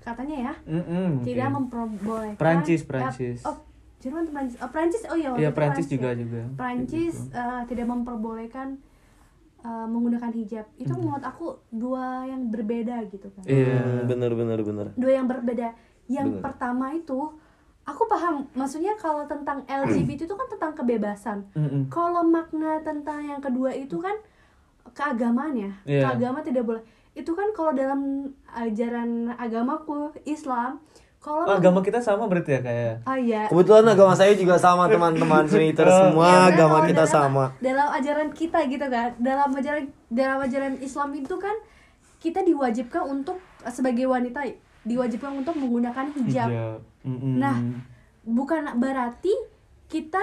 katanya 0.00 0.36
ya 0.40 0.54
Mm-mm, 0.64 1.20
tidak 1.20 1.50
mungkin. 1.50 1.68
memperbolehkan 1.68 2.38
Prancis, 2.38 2.80
eh, 2.80 2.86
Prancis. 2.86 3.38
oh 3.42 3.58
Jerman 4.00 4.22
atau 4.22 4.32
Prancis 4.32 4.56
oh 4.58 4.68
Prancis 4.68 5.02
oh 5.04 5.14
iya 5.14 5.28
waktu 5.28 5.40
Iya, 5.40 5.48
itu 5.48 5.56
Prancis 5.56 5.86
juga 5.86 6.08
ya. 6.08 6.16
juga. 6.16 6.40
Prancis 6.54 7.14
eh, 7.30 7.62
tidak 7.64 7.86
memperbolehkan 7.86 8.68
eh, 9.60 9.86
menggunakan 9.86 10.30
hijab 10.32 10.66
itu 10.74 10.88
menurut 10.90 11.20
aku 11.22 11.46
dua 11.68 12.24
yang 12.24 12.48
berbeda 12.48 13.04
gitu 13.06 13.28
kan 13.30 13.44
Iya. 13.44 13.76
Hmm, 13.76 14.04
bener 14.06 14.32
bener 14.32 14.58
bener. 14.60 14.86
dua 14.94 15.12
yang 15.14 15.26
berbeda 15.26 15.76
yang 16.06 16.26
Bener. 16.28 16.42
pertama 16.42 16.90
itu 16.90 17.20
aku 17.82 18.02
paham 18.04 18.48
maksudnya 18.52 18.92
kalau 18.94 19.24
tentang 19.24 19.62
LGBT 19.62 20.24
itu 20.24 20.32
kan 20.32 20.48
tentang 20.48 20.72
kebebasan 20.74 21.38
kalau 21.88 22.22
makna 22.22 22.80
tentang 22.80 23.22
yang 23.22 23.38
kedua 23.38 23.70
itu 23.70 23.94
kan 23.96 24.16
keagamaan 24.90 25.54
ya 25.54 25.72
Iya. 25.84 26.02
keagama 26.08 26.40
tidak 26.40 26.64
boleh 26.64 26.82
itu 27.12 27.30
kan 27.30 27.50
kalau 27.50 27.70
dalam 27.72 28.00
ajaran 28.48 29.10
agamaku 29.34 30.14
Islam 30.24 30.78
kalau 31.20 31.44
Oh, 31.44 31.52
agama 31.52 31.78
kita 31.78 31.98
sama 31.98 32.24
berarti 32.24 32.50
ya 32.50 32.60
kayak. 32.60 32.94
oh 33.02 33.12
iya 33.14 33.42
Kebetulan 33.46 33.84
agama 33.86 34.12
saya 34.12 34.32
juga 34.32 34.56
sama 34.56 34.88
teman-teman 34.88 35.44
Twitter 35.44 35.84
Oh. 35.86 35.96
semua 36.08 36.26
Ya, 36.26 36.40
agama 36.50 36.78
kita 36.82 37.04
dalam- 37.04 37.12
sama. 37.12 37.44
dalam 37.58 37.88
ajaran 37.90 38.28
kita 38.30 38.58
gitu 38.64 38.86
kan 38.86 39.12
dalam 39.18 39.48
ajaran 39.50 39.84
dalam 40.08 40.38
ajaran 40.38 40.74
Islam 40.78 41.12
itu 41.14 41.36
kan 41.36 41.52
kita 42.18 42.40
diwajibkan 42.40 43.04
untuk 43.06 43.36
sebagai 43.66 44.04
wanita 44.04 44.44
diwajibkan 44.82 45.36
untuk 45.36 45.54
menggunakan 45.54 46.08
hijab 46.14 46.80
Mm-mm. 47.00 47.36
Nah, 47.36 47.56
bukan 48.22 48.76
berarti 48.76 49.32
kita 49.86 50.20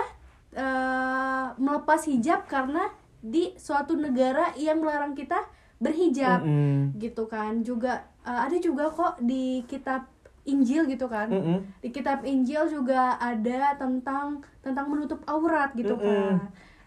eh, 0.52 1.46
melepas 1.56 2.02
hijab 2.04 2.46
karena 2.46 2.90
di 3.20 3.54
suatu 3.56 3.94
negara 3.94 4.54
yang 4.56 4.80
melarang 4.80 5.14
kita 5.14 5.46
berhijab 5.78 6.42
Mm-mm. 6.42 6.98
gitu 6.98 7.26
kan 7.26 7.62
juga 7.62 7.94
eh, 8.22 8.40
ada 8.40 8.58
juga 8.58 8.90
kok 8.90 9.18
di 9.20 9.62
kitab 9.64 10.10
Injil 10.48 10.88
gitu 10.88 11.06
kan. 11.06 11.28
Mm-mm. 11.28 11.60
di 11.78 11.92
kitab 11.92 12.24
Injil 12.24 12.66
juga 12.66 13.16
ada 13.16 13.76
tentang 13.76 14.40
tentang 14.60 14.88
menutup 14.88 15.20
aurat 15.26 15.72
gitu 15.74 15.94
Mm-mm. 15.94 16.02
kan. 16.02 16.36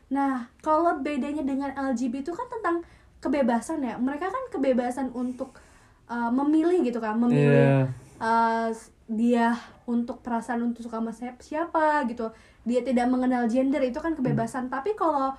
Nah 0.08 0.34
kalau 0.58 0.98
bedanya 0.98 1.40
dengan 1.42 1.70
LGBT 1.70 2.24
itu 2.24 2.32
kan 2.32 2.48
tentang 2.48 2.76
kebebasan 3.18 3.80
ya. 3.80 3.94
Mereka 3.96 4.26
kan 4.26 4.44
kebebasan 4.50 5.12
untuk 5.12 5.54
eh, 6.06 6.30
memilih 6.30 6.80
gitu 6.80 6.98
kan. 6.98 7.14
Memilih 7.14 7.44
Iya. 7.44 7.86
eh, 8.18 8.68
dia 9.06 9.54
untuk 9.84 10.18
perasaan 10.20 10.62
untuk 10.64 10.80
suka 10.80 10.98
sama 10.98 11.10
siap- 11.10 11.38
siapa 11.38 12.02
gitu. 12.06 12.32
Dia 12.62 12.80
tidak 12.80 13.06
mengenal 13.06 13.44
gender 13.46 13.80
itu 13.80 13.98
kan 13.98 14.12
kebebasan. 14.12 14.66
Tapi 14.66 14.94
kalau 14.94 15.34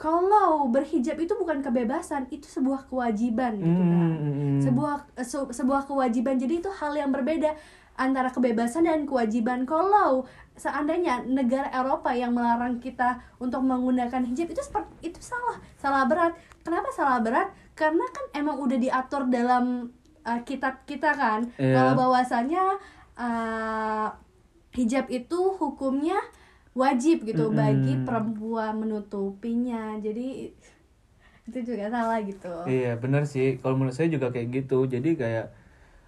kalau 0.00 0.64
berhijab 0.66 1.20
itu 1.20 1.36
bukan 1.36 1.60
kebebasan 1.60 2.24
itu 2.32 2.48
sebuah 2.48 2.88
kewajiban 2.88 3.60
gitu 3.60 3.82
kan 3.84 4.08
Mm, 4.08 4.16
mm, 4.16 4.32
mm. 4.32 4.60
sebuah 4.64 4.94
se- 5.20 5.52
sebuah 5.52 5.84
kewajiban. 5.84 6.40
Jadi 6.40 6.64
itu 6.64 6.72
hal 6.72 6.96
yang 6.96 7.12
berbeda 7.12 7.52
antara 7.94 8.32
kebebasan 8.32 8.88
dan 8.88 9.04
kewajiban. 9.04 9.68
Kalau 9.68 10.24
seandainya 10.56 11.20
negara 11.28 11.68
Eropa 11.68 12.16
yang 12.16 12.32
melarang 12.32 12.80
kita 12.80 13.20
untuk 13.36 13.60
menggunakan 13.60 14.24
hijab 14.24 14.48
itu 14.48 14.62
seperti 14.64 15.12
itu 15.12 15.20
salah. 15.20 15.60
Salah 15.76 16.08
berat. 16.08 16.32
Kenapa 16.64 16.88
salah 16.96 17.20
berat? 17.20 17.52
Karena 17.76 18.08
kan 18.08 18.24
emang 18.32 18.56
udah 18.56 18.80
diatur 18.80 19.28
dalam 19.28 19.92
uh, 20.24 20.40
kitab 20.48 20.88
kita 20.88 21.12
kan. 21.12 21.44
Iya. 21.60 21.76
kalau 21.76 21.92
bahwasannya 21.92 22.64
uh, 23.20 24.08
hijab 24.72 25.12
itu 25.12 25.60
hukumnya 25.60 26.16
wajib 26.72 27.26
gitu 27.26 27.50
Mm-mm. 27.50 27.58
bagi 27.58 27.94
perempuan 28.06 28.78
menutupinya 28.78 29.98
jadi 29.98 30.54
itu 31.50 31.58
juga 31.66 31.90
salah 31.90 32.22
gitu 32.22 32.46
Iya 32.62 32.94
benar 33.02 33.26
sih. 33.26 33.58
Kalau 33.58 33.74
menurut 33.74 33.96
saya 33.96 34.06
juga 34.06 34.30
kayak 34.30 34.48
gitu. 34.54 34.86
Jadi 34.86 35.18
kayak 35.18 35.50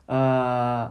eh 0.06 0.84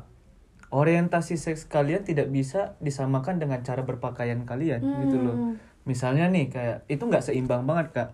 orientasi 0.72 1.36
seks 1.36 1.68
kalian 1.68 2.04
tidak 2.08 2.28
bisa 2.32 2.80
disamakan 2.80 3.39
dengan 3.39 3.60
cara 3.64 3.84
berpakaian 3.84 4.43
kalian 4.48 4.80
gitu 5.08 5.18
loh. 5.20 5.36
Hmm. 5.36 5.56
Misalnya 5.88 6.28
nih 6.32 6.48
kayak 6.52 6.78
itu 6.88 7.04
nggak 7.08 7.24
seimbang 7.24 7.64
banget 7.68 7.88
kak. 7.95 8.10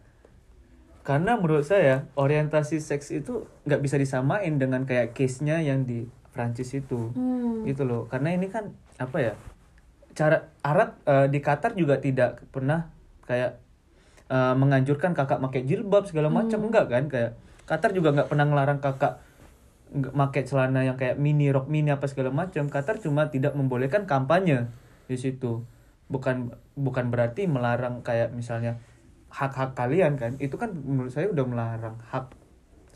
Karena 1.07 1.39
menurut 1.39 1.63
saya 1.63 2.11
orientasi 2.19 2.83
seks 2.83 3.15
itu 3.15 3.47
nggak 3.63 3.79
bisa 3.79 3.95
disamain 3.95 4.59
dengan 4.59 4.83
kayak 4.83 5.15
case-nya 5.15 5.63
yang 5.63 5.87
di 5.87 6.03
Prancis 6.35 6.69
itu 6.75 7.15
Hmm. 7.15 7.63
gitu 7.65 7.87
loh. 7.87 8.05
Karena 8.11 8.35
ini 8.35 8.51
kan 8.51 8.75
apa 8.99 9.17
ya 9.23 9.33
cara 10.17 10.49
Arab 10.65 10.97
eh, 11.05 11.29
di 11.29 11.37
Qatar 11.45 11.77
juga 11.77 12.01
tidak 12.01 12.41
pernah 12.49 12.89
kayak 13.29 13.61
eh, 14.33 14.53
menganjurkan 14.57 15.13
kakak 15.13 15.37
pakai 15.37 15.61
jilbab 15.61 16.09
segala 16.09 16.33
macam. 16.33 16.65
Enggak 16.65 16.89
kan? 16.89 17.05
Kayak 17.05 17.37
Qatar 17.69 17.93
juga 17.93 18.17
nggak 18.17 18.33
pernah 18.33 18.49
ngelarang 18.49 18.81
kakak 18.81 19.21
nggak 19.87 20.13
pakai 20.17 20.43
celana 20.43 20.83
yang 20.83 20.97
kayak 20.99 21.15
mini 21.15 21.53
rok 21.53 21.69
mini 21.69 21.93
apa 21.93 22.09
segala 22.09 22.33
macam. 22.33 22.65
Qatar 22.65 22.97
cuma 22.97 23.29
tidak 23.29 23.53
membolehkan 23.53 24.09
kampanye 24.09 24.65
di 25.05 25.21
situ. 25.21 25.61
Bukan 26.09 26.57
bukan 26.73 27.13
berarti 27.13 27.45
melarang 27.45 28.01
kayak 28.01 28.33
misalnya 28.33 28.81
hak-hak 29.29 29.77
kalian 29.77 30.17
kan? 30.17 30.33
Itu 30.41 30.57
kan 30.57 30.73
menurut 30.73 31.13
saya 31.13 31.29
udah 31.29 31.45
melarang 31.45 32.01
hak 32.09 32.33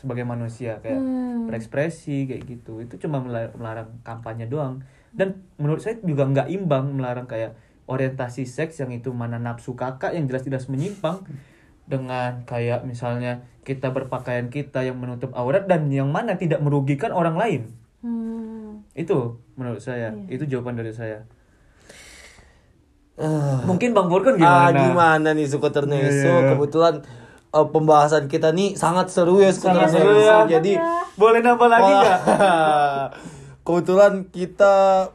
sebagai 0.01 0.25
manusia. 0.25 0.81
Kayak 0.81 0.99
Hmm. 1.05 1.45
berekspresi 1.45 2.25
kayak 2.25 2.43
gitu. 2.49 2.81
Itu 2.81 2.97
cuma 2.97 3.21
mela- 3.21 3.53
melarang 3.53 4.01
kampanye 4.01 4.49
doang 4.49 4.81
dan 5.11 5.43
menurut 5.55 5.79
saya 5.79 5.99
juga 5.99 6.23
nggak 6.23 6.47
imbang 6.49 6.95
melarang 6.95 7.25
kayak 7.25 7.55
orientasi 7.85 8.43
seks 8.43 8.79
yang 8.79 8.89
itu 8.89 9.11
mana 9.11 9.35
nafsu 9.35 9.75
kakak 9.75 10.11
yang 10.11 10.25
jelas-jelas 10.25 10.67
menyimpang 10.67 11.27
dengan 11.83 12.45
kayak 12.45 12.83
misalnya 12.83 13.43
kita 13.61 13.91
berpakaian 13.91 14.47
kita 14.47 14.81
yang 14.81 14.95
menutup 14.95 15.35
aurat 15.35 15.67
dan 15.67 15.91
yang 15.91 16.07
mana 16.07 16.33
tidak 16.33 16.63
merugikan 16.63 17.11
orang 17.11 17.35
lain. 17.35 17.61
Hmm. 17.99 18.87
Itu 18.93 19.43
menurut 19.53 19.83
saya. 19.83 20.15
Iya. 20.25 20.39
Itu 20.39 20.43
jawaban 20.47 20.79
dari 20.79 20.95
saya. 20.95 21.27
Ah. 23.19 23.61
Mungkin 23.67 23.91
Bang 23.91 24.07
Burkon 24.07 24.39
Ah, 24.39 24.71
gimana? 24.71 24.79
gimana 24.81 25.29
nih 25.35 25.45
skuter 25.45 25.85
Neso? 25.85 26.25
Iya. 26.25 26.55
Kebetulan 26.55 26.93
eh, 27.51 27.67
pembahasan 27.67 28.25
kita 28.25 28.49
nih 28.49 28.73
sangat 28.73 29.11
seru 29.11 29.43
ya 29.43 29.51
Sangat 29.51 29.91
seru 29.91 30.15
Neso. 30.15 30.25
ya. 30.47 30.57
Jadi 30.57 30.73
Boleh 31.13 31.43
nambah 31.43 31.67
lagi 31.67 31.91
nggak? 31.91 32.19
Kebetulan 33.61 34.25
kita 34.29 35.09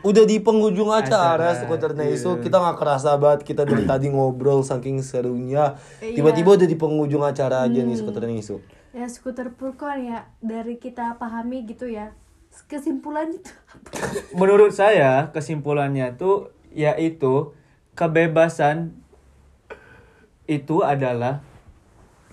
udah 0.00 0.24
di 0.24 0.40
penghujung 0.40 0.88
acara 0.88 1.50
Acara, 1.52 1.60
skuter 1.60 1.92
Neso. 1.92 2.38
iya. 2.38 2.42
Kita 2.46 2.56
nggak 2.62 2.78
kerasa 2.78 3.18
banget 3.20 3.40
kita 3.44 3.68
dari 3.68 3.84
tadi 3.84 4.08
ngobrol 4.08 4.62
saking 4.64 5.02
serunya. 5.04 5.76
Iya. 6.00 6.16
Tiba-tiba 6.16 6.56
udah 6.56 6.68
di 6.70 6.78
penghujung 6.78 7.24
acara 7.26 7.66
aja 7.66 7.80
nih 7.82 7.96
skuter 7.98 8.24
Neso. 8.26 8.62
ya 8.90 9.06
skuter 9.06 9.54
Purkon 9.54 10.02
ya 10.02 10.26
dari 10.42 10.74
kita 10.74 11.14
pahami 11.14 11.62
gitu 11.62 11.86
ya 11.86 12.10
kesimpulannya 12.66 13.38
tuh 13.38 13.54
apa? 13.70 13.90
Menurut 14.40 14.74
saya 14.74 15.30
kesimpulannya 15.30 16.18
tuh 16.18 16.50
yaitu 16.74 17.54
kebebasan 17.94 18.98
itu 20.50 20.82
adalah 20.82 21.46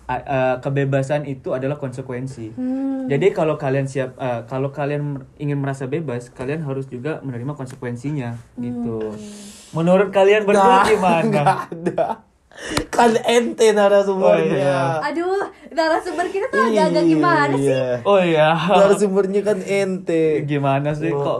eh, 0.07 0.55
kebebasan 0.63 1.27
itu 1.27 1.51
adalah 1.51 1.75
konsekuensi. 1.75 2.55
Hmm. 2.55 3.11
Jadi 3.11 3.35
kalau 3.35 3.59
kalian 3.59 3.87
siap 3.91 4.15
eh, 4.15 4.41
kalau 4.47 4.71
kalian 4.71 5.27
ingin 5.35 5.59
merasa 5.59 5.87
bebas, 5.87 6.31
kalian 6.31 6.63
harus 6.63 6.87
juga 6.87 7.19
menerima 7.23 7.53
konsekuensinya 7.55 8.39
gitu. 8.55 9.11
Menurut 9.75 10.09
kalian 10.15 10.47
berdua 10.47 10.87
gimana? 10.87 11.23
Nggak 11.27 11.47
ada. 11.71 12.03
Kan 12.89 13.13
ente 13.21 13.69
narasumbernya. 13.69 14.33
Oh, 14.33 14.41
iya. 14.41 14.81
aduh 15.13 15.45
narasumber 15.69 16.25
kita 16.33 16.49
tuh 16.49 16.57
agak-agak 16.65 17.05
gimana 17.05 17.53
sih 17.53 17.69
Iya. 17.69 18.01
Oh 18.01 18.17
iya. 18.17 18.49
Narasumbernya 18.57 19.41
kan 19.45 19.61
ente. 19.61 20.41
Gimana 20.49 20.89
sih 20.97 21.13
Oh, 21.13 21.21
kok 21.21 21.37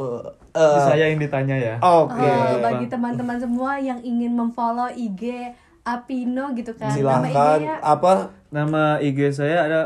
eh. 0.54 0.78
saya 0.86 1.10
yang 1.10 1.18
ditanya 1.18 1.58
ya? 1.58 1.76
Oke. 1.82 2.22
Oh, 2.22 2.62
bagi 2.62 2.86
teman-teman 2.86 3.42
semua 3.42 3.82
yang 3.82 3.98
ingin 4.06 4.38
memfollow 4.38 4.94
IG 4.94 5.56
Apino 5.88 6.52
gitu 6.52 6.76
kan 6.76 6.92
nama 6.92 7.24
Silahkan 7.24 7.64
IG-nya 7.64 7.76
apa? 7.80 8.12
Nama 8.48 9.04
IG 9.04 9.36
saya 9.36 9.68
ada 9.68 9.82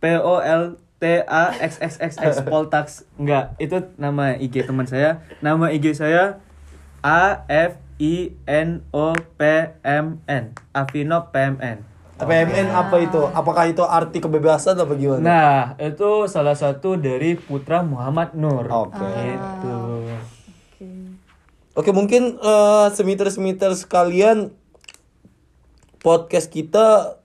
P 0.00 0.16
O 0.16 0.40
L 0.40 0.80
T 0.98 1.22
A 1.28 1.54
X 1.54 1.78
X 1.78 1.92
X 2.00 2.12
X 2.16 2.32
Poltax. 2.42 3.04
Enggak, 3.20 3.54
itu 3.60 3.76
nama 4.00 4.34
IG 4.34 4.64
teman 4.64 4.88
saya. 4.88 5.22
Nama 5.44 5.70
IG 5.70 5.94
saya 5.94 6.42
A 7.04 7.44
F 7.46 7.78
I 7.98 8.32
N 8.46 8.82
O 8.90 9.12
P 9.14 9.42
M 9.84 10.22
N. 10.26 10.44
Avino 10.72 11.28
PMN. 11.30 11.84
PMN 12.18 12.74
apa 12.74 12.98
itu? 12.98 13.22
Apakah 13.30 13.70
itu 13.70 13.86
arti 13.86 14.18
kebebasan 14.18 14.74
apa 14.74 14.90
gimana? 14.98 15.22
Nah, 15.22 15.58
itu 15.78 16.26
salah 16.26 16.58
satu 16.58 16.98
dari 16.98 17.38
putra 17.38 17.86
Muhammad 17.86 18.34
Nur. 18.34 18.66
Oke. 18.66 18.98
Gitu. 18.98 19.70
Oke. 19.70 20.86
Oke, 21.78 21.90
mungkin 21.94 22.42
eh, 22.42 22.86
semiter-semiter 22.90 23.70
sekalian 23.78 24.50
podcast 26.02 26.50
kita 26.50 27.17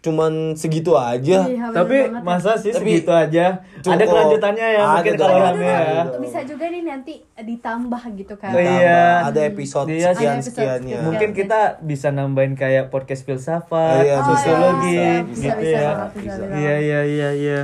cuman 0.00 0.32
segitu 0.54 0.92
aja. 0.92 1.44
Iya, 1.44 1.68
Tapi 1.70 1.96
banget 2.02 2.16
ya. 2.16 2.24
masa 2.24 2.52
sih 2.54 2.70
Tapi 2.70 2.80
segitu 2.96 3.12
aja? 3.12 3.60
cukup. 3.78 3.92
Ada 3.92 4.04
kelanjutannya 4.06 4.66
ya 4.66 4.80
Ada 4.80 4.92
mungkin 4.94 5.12
kalau 5.14 5.36
rame 5.38 5.60
ya. 5.62 6.02
bisa 6.16 6.40
juga 6.42 6.64
nih 6.66 6.82
nanti 6.82 7.14
ditambah 7.36 8.02
gitu 8.14 8.34
kan 8.34 8.48
Oh, 8.48 8.56
Ditambah, 8.56 8.80
iya. 8.80 9.04
Ada 9.22 9.40
episode 9.46 9.86
Iya, 9.86 10.08
sekian 10.10 10.10
Ada 10.10 10.24
episode 10.34 10.48
sekiannya. 10.50 10.88
sekian. 10.90 11.04
Mungkin 11.04 11.28
kita 11.34 11.60
bisa 11.80 12.08
nambahin 12.08 12.54
kayak 12.54 12.88
podcast 12.88 13.22
filsafat, 13.22 13.92
Oh, 13.92 14.02
iya, 14.02 14.16
sosiologi, 14.22 14.96
bisa, 14.96 15.20
bisa, 15.22 15.44
gitu 15.46 15.60
bisa, 15.62 15.76
ya. 15.76 15.90
bisa, 15.92 16.04
bisa, 16.16 16.32
bisa. 16.40 16.54
Iya 16.54 16.74
iya 16.78 17.00
iya 17.06 17.28
iya. 17.30 17.60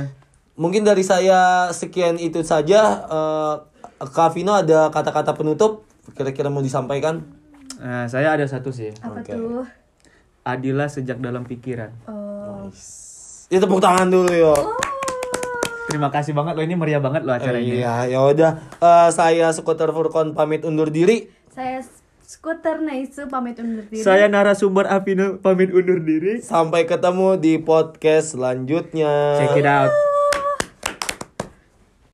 Mungkin 0.53 0.81
dari 0.81 1.01
saya 1.01 1.39
sekian 1.71 2.17
itu 2.17 2.41
saja. 2.41 2.81
Eh, 3.03 3.55
Kak 3.99 4.29
Vino 4.31 4.53
ada 4.53 4.87
kata-kata 4.87 5.33
penutup 5.33 5.85
kira-kira 6.11 6.47
mau 6.47 6.61
disampaikan? 6.61 7.25
Nah, 7.77 8.05
saya 8.05 8.29
ada 8.31 8.45
satu 8.45 8.69
sih. 8.69 8.93
apa 8.99 9.19
Oke. 9.19 9.33
tuh 9.33 9.65
Adilah 10.43 10.87
sejak 10.87 11.17
dalam 11.17 11.43
pikiran. 11.43 11.91
oh 12.03 12.26
Ya 13.47 13.57
tepuk 13.63 13.79
tangan 13.79 14.11
dulu 14.11 14.31
yo. 14.31 14.53
Terima 15.87 16.11
kasih 16.11 16.35
banget 16.35 16.59
loh 16.59 16.63
ini 16.67 16.75
meriah 16.75 16.99
banget 16.99 17.23
loh 17.23 17.31
acara 17.31 17.55
ini. 17.63 17.79
Iya, 17.79 18.11
ya 18.11 18.19
udah. 18.19 18.51
Eh, 18.83 19.09
saya 19.15 19.47
Skuter 19.55 19.87
Furkon 19.95 20.35
pamit 20.35 20.67
undur 20.67 20.91
diri. 20.91 21.31
saya 21.57 21.81
skuter 22.21 22.85
Naisu 22.85 23.25
pamit 23.33 23.57
undur 23.57 23.81
diri 23.89 24.05
Saya 24.05 24.29
narasumber 24.29 24.85
Avino 24.85 25.41
pamit 25.41 25.73
undur 25.73 25.97
diri. 26.03 26.43
Sampai 26.43 26.85
ketemu 26.85 27.39
di 27.39 27.57
podcast 27.57 28.35
selanjutnya. 28.35 29.41
Check 29.41 29.57
it 29.57 29.65
out. 29.65 29.89